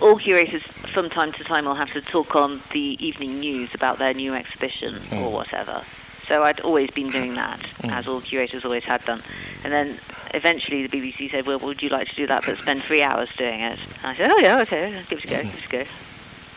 All 0.01 0.17
curators, 0.17 0.63
from 0.93 1.09
time 1.09 1.31
to 1.33 1.43
time, 1.43 1.65
will 1.65 1.75
have 1.75 1.93
to 1.93 2.01
talk 2.01 2.35
on 2.35 2.61
the 2.71 2.97
evening 3.05 3.39
news 3.39 3.73
about 3.73 3.99
their 3.99 4.13
new 4.13 4.33
exhibition 4.33 4.95
hmm. 4.95 5.19
or 5.19 5.31
whatever. 5.31 5.83
So 6.27 6.43
I'd 6.43 6.59
always 6.61 6.89
been 6.89 7.11
doing 7.11 7.31
hmm. 7.31 7.35
that, 7.35 7.59
hmm. 7.81 7.89
as 7.89 8.07
all 8.07 8.21
curators 8.21 8.65
always 8.65 8.83
had 8.83 9.05
done. 9.05 9.21
And 9.63 9.71
then 9.71 9.99
eventually 10.33 10.85
the 10.85 10.97
BBC 10.97 11.31
said, 11.31 11.45
"Well, 11.45 11.59
would 11.59 11.81
you 11.81 11.89
like 11.89 12.07
to 12.09 12.15
do 12.15 12.27
that, 12.27 12.43
but 12.45 12.57
spend 12.57 12.83
three 12.83 13.03
hours 13.03 13.29
doing 13.37 13.61
it?" 13.61 13.79
And 14.03 14.05
I 14.07 14.15
said, 14.15 14.31
"Oh 14.31 14.37
yeah, 14.39 14.59
okay, 14.61 15.03
give 15.09 15.19
it 15.19 15.25
a 15.25 15.27
go, 15.27 15.43
give 15.43 15.53
it 15.53 15.65
a 15.65 15.69
go." 15.69 15.85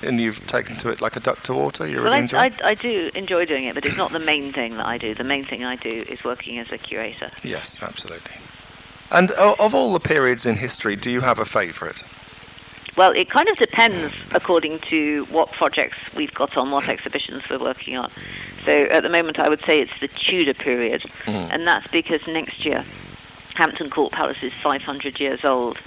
And 0.03 0.21
you've 0.21 0.47
taken 0.47 0.77
to 0.77 0.91
it 0.91 1.01
like 1.01 1.17
a 1.17 1.21
duck 1.21 1.43
to 1.45 1.55
water? 1.55 1.87
You 1.87 1.97
Well, 1.97 2.05
really 2.05 2.17
I, 2.17 2.21
enjoy 2.21 2.39
I? 2.39 2.53
I 2.63 2.75
do 2.75 3.11
enjoy 3.15 3.47
doing 3.47 3.65
it, 3.65 3.75
but 3.75 3.85
it's 3.85 3.97
not 3.97 4.13
the 4.13 4.19
main 4.19 4.53
thing 4.53 4.77
that 4.77 4.87
I 4.87 4.99
do. 4.99 5.15
The 5.15 5.25
main 5.25 5.45
thing 5.45 5.65
I 5.65 5.77
do 5.77 6.05
is 6.09 6.23
working 6.23 6.59
as 6.59 6.71
a 6.71 6.79
curator. 6.79 7.29
Yes, 7.43 7.77
absolutely. 7.81 8.33
And 9.11 9.31
of 9.33 9.75
all 9.75 9.93
the 9.93 10.01
periods 10.01 10.47
in 10.47 10.57
history, 10.57 10.97
do 10.97 11.11
you 11.11 11.21
have 11.21 11.39
a 11.39 11.45
favourite? 11.45 12.03
Well, 12.97 13.13
it 13.13 13.29
kind 13.29 13.49
of 13.49 13.57
depends 13.57 14.15
according 14.33 14.81
to 14.91 15.25
what 15.27 15.53
projects 15.53 15.99
we've 16.15 16.33
got 16.33 16.57
on, 16.57 16.71
what 16.71 16.89
exhibitions 16.89 17.43
we're 17.49 17.59
working 17.59 17.97
on. 17.97 18.11
So 18.65 18.73
at 18.85 19.03
the 19.03 19.11
moment, 19.11 19.39
I 19.39 19.49
would 19.49 19.63
say 19.65 19.81
it's 19.81 20.01
the 20.01 20.09
Tudor 20.09 20.55
period, 20.55 21.03
hmm. 21.25 21.31
and 21.31 21.67
that's 21.67 21.87
because 21.89 22.27
next 22.27 22.65
year 22.65 22.85
Hampton 23.55 23.91
Court 23.91 24.13
Palace 24.13 24.43
is 24.43 24.53
500 24.63 25.21
years 25.21 25.45
old. 25.45 25.79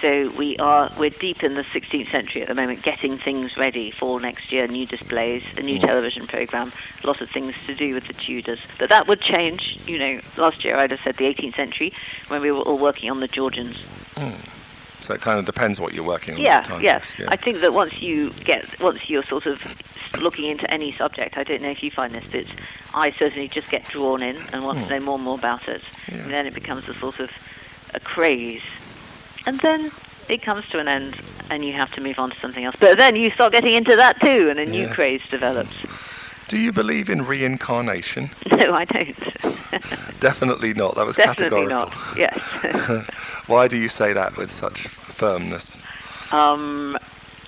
So 0.00 0.30
we 0.30 0.56
are 0.58 0.92
we're 0.96 1.10
deep 1.10 1.42
in 1.42 1.54
the 1.54 1.62
16th 1.62 2.10
century 2.10 2.42
at 2.42 2.48
the 2.48 2.54
moment, 2.54 2.82
getting 2.82 3.18
things 3.18 3.56
ready 3.56 3.90
for 3.90 4.20
next 4.20 4.52
year. 4.52 4.66
New 4.68 4.86
displays, 4.86 5.42
a 5.56 5.62
new 5.62 5.78
mm. 5.78 5.86
television 5.86 6.26
program, 6.26 6.72
a 7.02 7.06
lot 7.06 7.20
of 7.20 7.28
things 7.30 7.54
to 7.66 7.74
do 7.74 7.94
with 7.94 8.06
the 8.06 8.12
Tudors. 8.12 8.60
But 8.78 8.90
that 8.90 9.08
would 9.08 9.20
change. 9.20 9.78
You 9.86 9.98
know, 9.98 10.20
last 10.36 10.64
year 10.64 10.76
I'd 10.76 10.92
have 10.92 11.00
said 11.02 11.16
the 11.16 11.24
18th 11.24 11.56
century 11.56 11.92
when 12.28 12.42
we 12.42 12.52
were 12.52 12.60
all 12.60 12.78
working 12.78 13.10
on 13.10 13.20
the 13.20 13.28
Georgians. 13.28 13.76
Mm. 14.14 14.36
So 15.00 15.14
it 15.14 15.20
kind 15.20 15.38
of 15.38 15.46
depends 15.46 15.80
what 15.80 15.94
you're 15.94 16.04
working 16.04 16.34
on. 16.34 16.40
Yeah, 16.40 16.62
time, 16.62 16.82
yeah. 16.82 17.00
yes, 17.18 17.28
I 17.28 17.36
think 17.36 17.60
that 17.60 17.72
once 17.72 18.00
you 18.00 18.30
get, 18.44 18.80
once 18.80 19.08
you're 19.08 19.22
sort 19.22 19.46
of 19.46 19.62
looking 20.18 20.44
into 20.44 20.70
any 20.70 20.92
subject, 20.96 21.36
I 21.36 21.44
don't 21.44 21.62
know 21.62 21.70
if 21.70 21.82
you 21.82 21.90
find 21.90 22.12
this, 22.14 22.24
but 22.30 22.44
I 22.94 23.10
certainly 23.12 23.48
just 23.48 23.70
get 23.70 23.84
drawn 23.88 24.22
in 24.22 24.36
and 24.52 24.64
want 24.64 24.78
to 24.78 24.84
mm. 24.84 24.90
know 24.90 25.00
more 25.00 25.14
and 25.14 25.24
more 25.24 25.38
about 25.38 25.68
it. 25.68 25.82
Yeah. 26.08 26.18
And 26.18 26.30
then 26.30 26.46
it 26.46 26.54
becomes 26.54 26.88
a 26.88 26.94
sort 26.98 27.20
of 27.20 27.30
a 27.94 28.00
craze. 28.00 28.62
And 29.48 29.58
then 29.60 29.90
it 30.28 30.42
comes 30.42 30.68
to 30.68 30.78
an 30.78 30.88
end 30.88 31.16
and 31.48 31.64
you 31.64 31.72
have 31.72 31.90
to 31.94 32.02
move 32.02 32.18
on 32.18 32.28
to 32.28 32.38
something 32.38 32.66
else. 32.66 32.76
But 32.78 32.98
then 32.98 33.16
you 33.16 33.30
start 33.30 33.50
getting 33.54 33.72
into 33.72 33.96
that 33.96 34.20
too 34.20 34.50
and 34.50 34.60
a 34.60 34.66
new 34.66 34.82
Yeah. 34.82 34.94
craze 34.94 35.22
develops. 35.30 35.72
Do 36.48 36.58
you 36.58 36.70
believe 36.70 37.08
in 37.08 37.24
reincarnation? 37.24 38.28
No, 38.50 38.74
I 38.74 38.84
don't. 38.84 39.16
Definitely 40.20 40.74
not. 40.74 40.96
That 40.96 41.06
was 41.06 41.16
categorical. 41.16 41.86
Definitely 41.86 42.18
categorical. 42.18 42.74
not. 42.74 42.98
Yes. 42.98 43.06
Why 43.46 43.68
do 43.68 43.78
you 43.78 43.88
say 43.88 44.12
that 44.12 44.36
with 44.36 44.52
such 44.52 44.86
firmness? 45.16 45.78
um, 46.30 46.98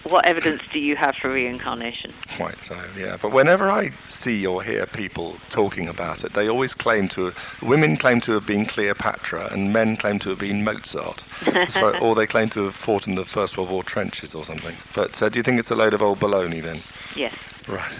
what 0.05 0.27
evidence 0.27 0.63
do 0.73 0.79
you 0.79 0.97
have 0.97 1.15
for 1.17 1.31
reincarnation? 1.31 2.13
Quite 2.37 2.57
so, 2.65 2.81
yeah. 2.97 3.17
But 3.21 3.33
whenever 3.33 3.71
I 3.71 3.91
see 4.09 4.47
or 4.47 4.63
hear 4.63 4.87
people 4.87 5.37
talking 5.51 5.89
about 5.89 6.25
it, 6.25 6.33
they 6.33 6.49
always 6.49 6.75
claim 6.75 7.09
to, 7.11 7.33
women 7.63 7.97
claim 7.97 8.21
to 8.23 8.33
have 8.33 8.47
been 8.47 8.65
Cleopatra 8.67 9.49
and 9.53 9.73
men 9.73 9.97
claim 9.97 10.19
to 10.21 10.31
have 10.31 10.39
been 10.39 10.65
Mozart. 10.65 11.25
so, 11.69 11.97
or 12.01 12.15
they 12.15 12.27
claim 12.27 12.49
to 12.51 12.65
have 12.65 12.77
fought 12.77 13.07
in 13.07 13.15
the 13.15 13.25
First 13.25 13.59
World 13.59 13.71
War 13.71 13.85
trenches 13.85 14.35
or 14.35 14.45
something. 14.45 14.75
But 14.95 15.21
uh, 15.23 15.29
do 15.29 15.39
you 15.39 15.43
think 15.43 15.59
it's 15.59 15.71
a 15.71 15.77
load 15.77 15.95
of 15.95 16.03
old 16.03 16.19
baloney 16.21 16.63
then? 16.63 16.81
Yes. 17.15 17.35
Right. 17.69 17.93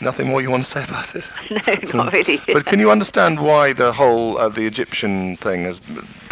Nothing 0.00 0.26
more 0.26 0.42
you 0.42 0.50
want 0.50 0.64
to 0.64 0.70
say 0.70 0.84
about 0.84 1.14
it? 1.14 1.28
No, 1.94 2.04
not 2.04 2.12
really. 2.12 2.40
But 2.46 2.66
can 2.66 2.80
you 2.80 2.90
understand 2.90 3.40
why 3.40 3.72
the 3.72 3.92
whole 3.92 4.36
uh, 4.36 4.48
the 4.48 4.66
Egyptian 4.66 5.36
thing 5.36 5.64
has 5.64 5.80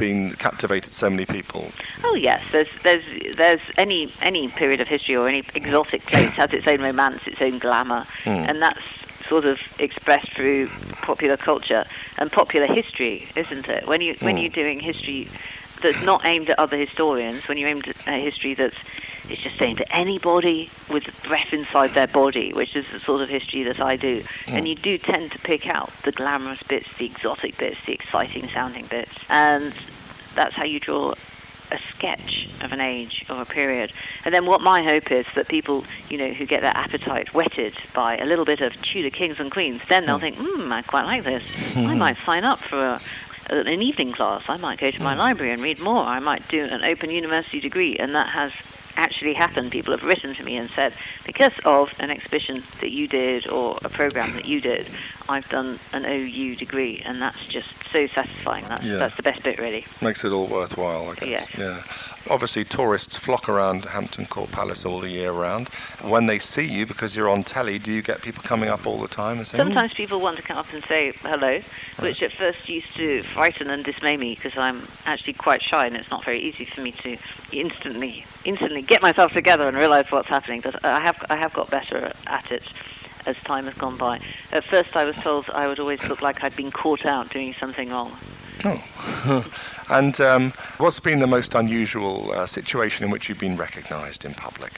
been 0.01 0.31
captivated 0.33 0.93
so 0.93 1.11
many 1.11 1.27
people? 1.27 1.71
Oh 2.05 2.15
yes, 2.15 2.43
there's 2.51 2.69
there's 2.83 3.05
there's 3.37 3.61
any 3.77 4.13
any 4.21 4.49
period 4.49 4.81
of 4.81 4.89
history 4.89 5.15
or 5.15 5.29
any 5.29 5.45
exotic 5.55 6.03
hmm. 6.03 6.09
place 6.09 6.31
has 6.31 6.53
its 6.53 6.67
own 6.67 6.81
romance, 6.81 7.27
its 7.27 7.41
own 7.41 7.59
glamour, 7.59 8.07
hmm. 8.25 8.31
and 8.31 8.61
that's 8.63 8.81
sort 9.29 9.45
of 9.45 9.59
expressed 9.79 10.33
through 10.33 10.69
popular 11.03 11.37
culture 11.37 11.85
and 12.19 12.33
popular 12.33 12.67
history, 12.67 13.29
isn't 13.37 13.69
it? 13.69 13.87
When 13.87 14.01
you 14.01 14.17
when 14.21 14.37
hmm. 14.37 14.43
you're 14.43 14.51
doing 14.51 14.81
history 14.81 15.29
that's 15.83 16.03
not 16.03 16.25
aimed 16.25 16.51
at 16.51 16.59
other 16.59 16.77
historians, 16.77 17.47
when 17.47 17.59
you're 17.59 17.69
aimed 17.69 17.87
at 17.87 18.21
history 18.21 18.55
that's 18.55 18.77
it's 19.31 19.43
just 19.43 19.61
aimed 19.63 19.81
at 19.81 19.89
anybody 19.91 20.71
with 20.89 21.05
breath 21.23 21.53
inside 21.53 21.95
their 21.95 22.07
body, 22.07 22.53
which 22.53 22.75
is 22.75 22.85
the 22.93 23.01
sort 23.01 23.21
of 23.21 23.29
history 23.29 23.63
that 23.63 23.81
I 23.81 23.97
do. 23.97 24.25
And 24.47 24.67
you 24.67 24.75
do 24.75 24.99
tend 24.99 25.31
to 25.33 25.39
pick 25.39 25.69
out 25.69 25.93
the 26.05 26.13
glamorous 26.13 26.63
bits, 26.65 26.87
the 26.99 27.07
exotic 27.07 27.57
bits, 27.57 27.77
the 27.87 27.93
exciting 27.93 28.49
sounding 28.49 28.87
bits. 28.87 29.13
And 29.29 29.73
that's 30.41 30.55
how 30.55 30.65
you 30.65 30.81
draw 30.81 31.13
a 31.71 31.79
sketch 31.95 32.49
of 32.63 32.73
an 32.73 32.81
age 32.81 33.27
or 33.29 33.43
a 33.43 33.45
period. 33.45 33.93
And 34.25 34.33
then 34.35 34.47
what 34.47 34.63
my 34.63 34.83
hope 34.83 35.13
is 35.13 35.27
that 35.35 35.49
people, 35.49 35.85
you 36.09 36.17
know, 36.17 36.33
who 36.33 36.47
get 36.47 36.63
their 36.63 36.75
appetite 36.75 37.35
whetted 37.35 37.75
by 37.93 38.17
a 38.17 38.25
little 38.25 38.47
bit 38.47 38.63
of 38.63 38.73
Tudor 38.81 39.11
kings 39.11 39.39
and 39.39 39.51
queens, 39.51 39.83
then 39.91 40.07
they'll 40.07 40.17
hmm. 40.17 40.23
think, 40.23 40.37
hmm, 40.39 40.73
I 40.73 40.81
quite 40.81 41.05
like 41.05 41.25
this. 41.25 41.43
I 41.77 41.93
hmm. 41.93 41.99
might 41.99 42.17
sign 42.25 42.45
up 42.45 42.61
for 42.61 42.79
a, 42.81 43.01
an 43.51 43.83
evening 43.83 44.13
class. 44.13 44.43
I 44.49 44.57
might 44.57 44.79
go 44.79 44.91
to 44.91 45.03
my 45.03 45.13
hmm. 45.13 45.19
library 45.19 45.53
and 45.53 45.63
read 45.63 45.79
more. 45.79 46.03
I 46.03 46.21
might 46.21 46.49
do 46.49 46.65
an 46.65 46.85
open 46.85 47.11
university 47.11 47.61
degree. 47.61 47.97
And 47.97 48.15
that 48.15 48.31
has 48.31 48.53
actually 49.01 49.33
happened. 49.35 49.71
People 49.73 49.93
have 49.97 50.03
written 50.07 50.35
to 50.35 50.43
me 50.45 50.57
and 50.57 50.71
said, 50.77 50.93
because 51.25 51.53
of 51.65 51.93
an 51.99 52.11
exhibition 52.11 52.63
that 52.81 52.91
you 52.91 53.09
did 53.09 53.49
or 53.49 53.79
a 53.83 53.89
program 53.89 54.35
that 54.35 54.45
you 54.45 54.61
did, 54.61 54.89
I've 55.29 55.49
done 55.49 55.79
an 55.93 56.05
OU 56.05 56.57
degree, 56.57 57.03
and 57.05 57.21
that's 57.21 57.45
just 57.47 57.69
so 57.93 58.07
satisfying. 58.07 58.67
That's, 58.67 58.85
Yeah. 58.85 58.97
that's 58.97 59.17
the 59.17 59.23
best 59.23 59.43
bit, 59.43 59.59
really. 59.59 59.87
Makes 60.03 60.25
it 60.25 60.33
all 60.33 60.47
worthwhile, 60.47 61.09
I 61.11 61.15
guess. 61.15 61.29
Yes. 61.29 61.49
Yeah. 61.59 61.83
Obviously, 62.29 62.65
tourists 62.65 63.17
flock 63.17 63.49
around 63.49 63.87
Hampton 63.87 64.27
Court 64.27 64.51
Palace 64.53 64.85
all 64.85 65.01
the 65.01 65.09
year 65.09 65.33
round. 65.33 65.69
When 66.03 66.27
they 66.27 66.39
see 66.39 66.65
you, 66.65 66.85
because 66.85 67.17
you're 67.17 67.31
on 67.31 67.45
telly, 67.45 67.79
do 67.79 67.91
you 67.93 68.03
get 68.03 68.21
people 68.21 68.43
coming 68.43 68.69
up 68.69 68.87
all 68.87 69.01
the 69.01 69.09
time 69.09 69.39
and 69.39 69.47
saying, 69.47 69.63
"Hmm, 69.63 69.69
Sometimes 69.69 69.95
people 69.95 70.21
want 70.21 70.37
to 70.37 70.43
come 70.43 70.59
up 70.59 70.71
and 70.73 70.85
say 70.85 71.13
hello, 71.23 71.61
which 71.99 72.23
at 72.23 72.33
first 72.33 72.69
used 72.69 72.95
to 72.97 73.23
frighten 73.35 73.71
and 73.71 73.83
dismay 73.85 74.17
me 74.19 74.35
because 74.35 74.57
I'm 74.59 74.87
actually 75.07 75.33
quite 75.33 75.63
shy 75.63 75.87
and 75.87 75.97
it's 75.97 76.11
not 76.11 76.25
very 76.25 76.41
easy 76.41 76.67
for 76.67 76.83
me 76.83 76.93
to 76.93 77.17
instantly 77.53 78.27
instantly 78.45 78.83
get 78.83 79.01
myself 79.03 79.33
together 79.33 79.67
and 79.67 79.77
realise 79.77 80.11
what's 80.11 80.29
happening. 80.29 80.61
But 80.61 80.85
I 80.85 81.01
have 81.01 81.25
I 81.31 81.37
have 81.37 81.53
got 81.55 81.71
better 81.71 82.13
at 82.27 82.53
it 82.53 82.65
as 83.27 83.37
time 83.45 83.65
has 83.67 83.75
gone 83.75 83.97
by. 83.97 84.19
At 84.53 84.65
first, 84.65 84.95
I 84.97 85.05
was 85.05 85.17
told 85.17 85.49
I 85.51 85.67
would 85.67 85.79
always 85.79 86.03
look 86.05 86.23
like 86.23 86.43
I'd 86.45 86.57
been 86.57 86.71
caught 86.71 87.05
out 87.05 87.31
doing 87.31 87.55
something 87.55 87.91
wrong, 87.91 88.17
Oh. 88.65 89.47
and 89.91 90.21
um, 90.21 90.53
what's 90.79 91.01
been 91.01 91.19
the 91.19 91.27
most 91.27 91.55
unusual 91.55 92.33
uh, 92.33 92.47
situation 92.47 93.05
in 93.05 93.11
which 93.11 93.29
you've 93.29 93.39
been 93.39 93.57
recognised 93.57 94.25
in 94.25 94.35
public? 94.35 94.73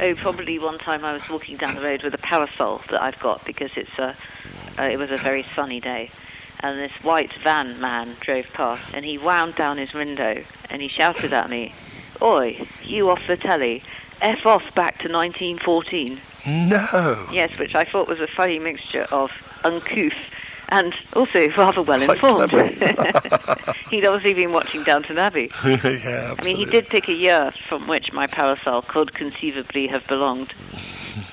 Oh, 0.00 0.14
probably 0.14 0.58
one 0.58 0.78
time 0.78 1.04
I 1.04 1.12
was 1.12 1.28
walking 1.28 1.56
down 1.56 1.74
the 1.74 1.82
road 1.82 2.02
with 2.02 2.14
a 2.14 2.18
parasol 2.18 2.80
that 2.90 3.02
I've 3.02 3.18
got 3.20 3.44
because 3.44 3.70
it's 3.76 3.98
a, 3.98 4.16
uh, 4.78 4.82
it 4.82 4.98
was 4.98 5.10
a 5.10 5.18
very 5.18 5.44
sunny 5.54 5.80
day. 5.80 6.10
And 6.60 6.78
this 6.78 6.92
white 7.02 7.32
van 7.42 7.80
man 7.80 8.16
drove 8.20 8.50
past 8.52 8.82
and 8.94 9.04
he 9.04 9.18
wound 9.18 9.54
down 9.54 9.78
his 9.78 9.92
window 9.92 10.42
and 10.70 10.82
he 10.82 10.88
shouted 10.88 11.32
at 11.32 11.50
me, 11.50 11.74
Oi, 12.22 12.66
you 12.82 13.10
off 13.10 13.20
the 13.26 13.36
telly, 13.36 13.82
F 14.20 14.44
off 14.44 14.74
back 14.74 14.98
to 14.98 15.08
1914. 15.08 16.20
No. 16.46 17.28
Yes, 17.32 17.58
which 17.58 17.74
I 17.74 17.84
thought 17.84 18.08
was 18.08 18.20
a 18.20 18.26
funny 18.26 18.58
mixture 18.58 19.06
of 19.10 19.30
uncouth 19.64 20.12
and 20.70 20.94
also 21.14 21.48
rather 21.50 21.82
well 21.82 22.02
informed. 22.02 22.50
He'd 23.90 24.06
obviously 24.06 24.34
been 24.34 24.52
watching 24.52 24.82
Downton 24.84 25.18
Abbey. 25.18 25.50
yeah, 25.64 26.34
I 26.38 26.44
mean, 26.44 26.56
he 26.56 26.64
did 26.64 26.88
pick 26.88 27.08
a 27.08 27.12
year 27.12 27.52
from 27.68 27.86
which 27.88 28.12
my 28.12 28.26
parasol 28.26 28.82
could 28.82 29.14
conceivably 29.14 29.86
have 29.88 30.06
belonged. 30.06 30.52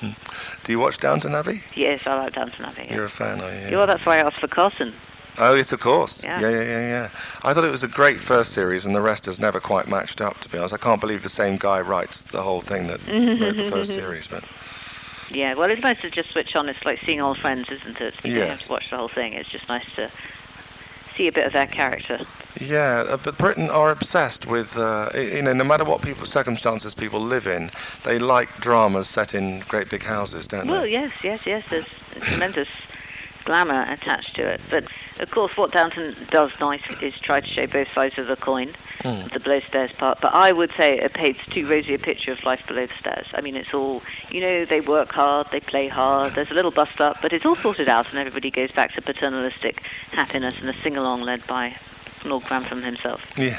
Do 0.64 0.72
you 0.72 0.78
watch 0.78 0.98
Downton 0.98 1.34
Abbey? 1.34 1.62
Yes, 1.74 2.02
I 2.04 2.14
like 2.14 2.34
Downton 2.34 2.64
Abbey. 2.64 2.82
Yeah. 2.86 2.94
You're 2.96 3.04
a 3.04 3.10
fan, 3.10 3.40
are 3.40 3.52
you? 3.52 3.70
Yeah, 3.70 3.76
well, 3.76 3.86
that's 3.86 4.04
why 4.04 4.18
I 4.18 4.20
asked 4.20 4.40
for 4.40 4.48
Carson. 4.48 4.92
Oh, 5.38 5.54
yes, 5.54 5.70
of 5.70 5.78
course. 5.78 6.22
Yeah. 6.24 6.40
yeah, 6.40 6.50
yeah, 6.50 6.62
yeah, 6.62 6.80
yeah. 6.80 7.10
I 7.44 7.54
thought 7.54 7.64
it 7.64 7.70
was 7.70 7.84
a 7.84 7.88
great 7.88 8.18
first 8.18 8.52
series, 8.52 8.84
and 8.84 8.94
the 8.94 9.00
rest 9.00 9.24
has 9.26 9.38
never 9.38 9.60
quite 9.60 9.86
matched 9.86 10.20
up. 10.20 10.38
To 10.40 10.48
be 10.48 10.58
honest, 10.58 10.74
I 10.74 10.78
can't 10.78 11.00
believe 11.00 11.22
the 11.22 11.28
same 11.28 11.56
guy 11.56 11.80
writes 11.80 12.24
the 12.24 12.42
whole 12.42 12.60
thing 12.60 12.88
that 12.88 12.98
wrote 13.06 13.56
the 13.56 13.70
first 13.70 13.90
series. 13.90 14.26
But 14.26 14.42
Yeah, 15.30 15.54
well, 15.54 15.70
it's 15.70 15.82
nice 15.82 16.00
to 16.00 16.10
just 16.10 16.30
switch 16.30 16.56
on. 16.56 16.68
It's 16.68 16.84
like 16.84 17.00
seeing 17.04 17.20
old 17.20 17.38
friends, 17.38 17.70
isn't 17.70 18.00
it? 18.00 18.14
You 18.24 18.34
don't 18.36 18.48
have 18.48 18.60
to 18.60 18.70
watch 18.70 18.90
the 18.90 18.96
whole 18.96 19.08
thing. 19.08 19.34
It's 19.34 19.48
just 19.48 19.68
nice 19.68 19.84
to 19.96 20.10
see 21.16 21.26
a 21.28 21.32
bit 21.32 21.46
of 21.46 21.52
their 21.52 21.66
character. 21.66 22.20
yeah, 22.60 23.04
uh, 23.08 23.16
but 23.16 23.36
Britain 23.36 23.68
are 23.70 23.90
obsessed 23.90 24.46
with, 24.46 24.76
uh, 24.76 25.10
you 25.14 25.42
know, 25.42 25.52
no 25.52 25.64
matter 25.64 25.84
what 25.84 26.00
people 26.00 26.26
circumstances 26.26 26.94
people 26.94 27.20
live 27.20 27.46
in, 27.46 27.70
they 28.04 28.18
like 28.18 28.48
dramas 28.60 29.08
set 29.08 29.34
in 29.34 29.60
great 29.68 29.90
big 29.90 30.02
houses, 30.02 30.46
don't 30.46 30.66
Well, 30.66 30.82
they? 30.82 30.92
Well, 30.94 31.04
yes, 31.04 31.12
yes, 31.22 31.40
yes. 31.44 31.64
There's 31.68 31.86
tremendous 32.22 32.68
glamour 33.48 33.86
attached 33.90 34.34
to 34.34 34.42
it. 34.46 34.60
But 34.68 34.84
of 35.20 35.30
course, 35.30 35.56
what 35.56 35.72
Downton 35.72 36.14
does 36.30 36.50
nice 36.60 36.82
is 37.00 37.14
try 37.18 37.40
to 37.40 37.46
show 37.48 37.66
both 37.66 37.88
sides 37.94 38.18
of 38.18 38.26
the 38.26 38.36
coin, 38.36 38.74
Mm. 38.98 39.32
the 39.32 39.38
below 39.40 39.60
stairs 39.60 39.92
part. 39.92 40.20
But 40.20 40.34
I 40.34 40.50
would 40.52 40.70
say 40.76 40.98
it 40.98 41.12
paints 41.14 41.40
too 41.50 41.66
rosy 41.66 41.94
a 41.94 41.98
picture 41.98 42.32
of 42.32 42.42
life 42.44 42.66
below 42.66 42.84
the 42.84 42.94
stairs. 42.94 43.26
I 43.32 43.40
mean, 43.40 43.56
it's 43.56 43.72
all 43.72 44.02
you 44.30 44.40
know. 44.40 44.64
They 44.66 44.80
work 44.80 45.12
hard, 45.12 45.46
they 45.50 45.60
play 45.60 45.86
hard. 45.88 46.34
There's 46.34 46.50
a 46.50 46.54
little 46.54 46.72
bust 46.72 47.00
up, 47.00 47.16
but 47.22 47.32
it's 47.32 47.46
all 47.46 47.56
sorted 47.56 47.88
out, 47.88 48.10
and 48.10 48.18
everybody 48.18 48.50
goes 48.50 48.70
back 48.72 48.92
to 48.94 49.00
paternalistic 49.02 49.82
happiness 50.12 50.56
and 50.60 50.68
a 50.68 50.74
sing 50.82 50.96
along 50.96 51.22
led 51.22 51.46
by 51.46 51.76
Lord 52.24 52.44
Grantham 52.44 52.82
himself. 52.82 53.22
Yeah. 53.36 53.56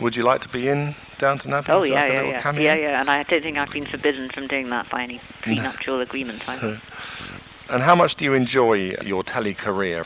Would 0.00 0.16
you 0.16 0.22
like 0.22 0.40
to 0.40 0.48
be 0.48 0.66
in 0.68 0.94
Downton 1.18 1.52
Abbey? 1.52 1.70
Oh 1.70 1.82
yeah, 1.82 2.06
yeah, 2.06 2.22
yeah, 2.22 2.40
cameo? 2.40 2.62
yeah, 2.64 2.74
yeah. 2.74 3.00
And 3.00 3.10
I 3.10 3.22
don't 3.22 3.42
think 3.42 3.58
I've 3.58 3.70
been 3.70 3.84
forbidden 3.84 4.30
from 4.30 4.46
doing 4.46 4.70
that 4.70 4.88
by 4.88 5.02
any 5.02 5.20
prenuptial 5.42 6.00
agreement. 6.00 6.42
And 7.70 7.82
how 7.82 7.94
much 7.94 8.16
do 8.16 8.24
you 8.24 8.34
enjoy 8.34 8.96
your 9.04 9.22
telly 9.22 9.54
career? 9.54 10.04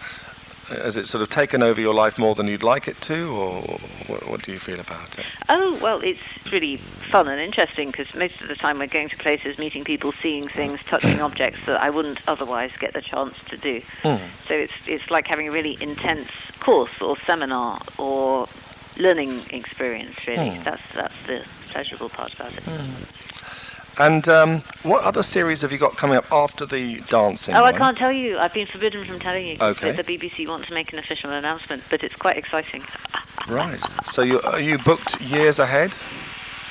Has 0.69 0.97
it 0.97 1.07
sort 1.07 1.23
of 1.23 1.31
taken 1.31 1.63
over 1.63 1.81
your 1.81 1.95
life 1.95 2.19
more 2.19 2.35
than 2.35 2.47
you'd 2.47 2.63
like 2.63 2.89
it 2.89 3.01
to, 3.03 3.31
or 3.31 3.61
what, 4.07 4.29
what 4.29 4.43
do 4.43 4.53
you 4.53 4.59
feel 4.59 4.81
about 4.81 5.19
it? 5.19 5.25
Oh, 5.49 5.79
well, 5.83 6.01
it's 6.03 6.21
really 6.51 6.77
fun 7.11 7.29
and 7.29 7.41
interesting 7.41 7.91
because 7.91 8.13
most 8.15 8.41
of 8.41 8.49
the 8.49 8.55
time 8.55 8.79
we're 8.79 8.87
going 8.87 9.09
to 9.11 9.17
places, 9.17 9.59
meeting 9.59 9.85
people, 9.85 10.13
seeing 10.23 10.49
things, 10.49 10.81
touching 10.87 11.21
objects 11.23 11.61
that 11.67 11.83
I 11.83 11.91
wouldn't 11.91 12.21
otherwise 12.29 12.71
get 12.79 12.93
the 12.93 13.03
chance 13.03 13.35
to 13.49 13.57
do. 13.57 13.83
Hmm. 14.03 14.17
So 14.49 14.55
it's, 14.55 14.73
it's 14.87 15.11
like 15.11 15.27
having 15.27 15.49
a 15.49 15.53
really 15.53 15.77
intense 15.83 16.29
course 16.61 17.01
or 17.01 17.17
seminar 17.27 17.81
or 17.99 18.49
learning 18.97 19.43
experience, 19.51 20.17
really. 20.27 20.57
Hmm. 20.57 20.65
That's, 20.65 20.83
that's 20.95 21.27
the 21.27 21.45
pleasurable 21.71 22.09
part 22.09 22.33
about 22.35 22.53
it. 22.55 22.65
And 23.99 24.29
um, 24.29 24.63
what 24.83 25.03
other 25.05 25.23
series 25.23 25.63
have 25.63 25.71
you 25.71 25.79
got 25.79 25.97
coming 25.97 26.17
up 26.17 26.31
after 26.33 26.67
the 26.67 27.01
dancing? 27.09 27.55
Oh, 27.55 27.65
I 27.65 27.73
can't 27.73 27.97
tell 27.97 28.13
you. 28.13 28.39
I've 28.39 28.53
been 28.53 28.67
forbidden 28.67 29.05
from 29.05 29.21
telling 29.21 29.47
you. 29.47 29.57
Okay. 29.61 29.93
the 29.93 30.03
BBC 30.03 30.49
want 30.49 30.67
to 30.67 30.75
make 30.75 30.93
an 30.93 30.99
official 30.99 31.31
announcement, 31.31 31.83
but 31.91 32.03
it's 32.03 32.15
quite 32.15 32.37
exciting. 32.37 32.83
Right. 33.47 33.83
So 34.07 34.23
you 34.23 34.41
are 34.41 34.61
you 34.61 34.79
booked 34.79 35.21
years 35.21 35.59
ahead? 35.59 35.95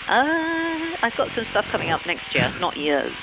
Uh, 0.07 0.95
I've 1.03 1.15
got 1.15 1.29
some 1.31 1.45
stuff 1.45 1.67
coming 1.67 1.91
up 1.91 2.03
next 2.07 2.33
year, 2.33 2.51
not 2.59 2.75
years. 2.75 3.13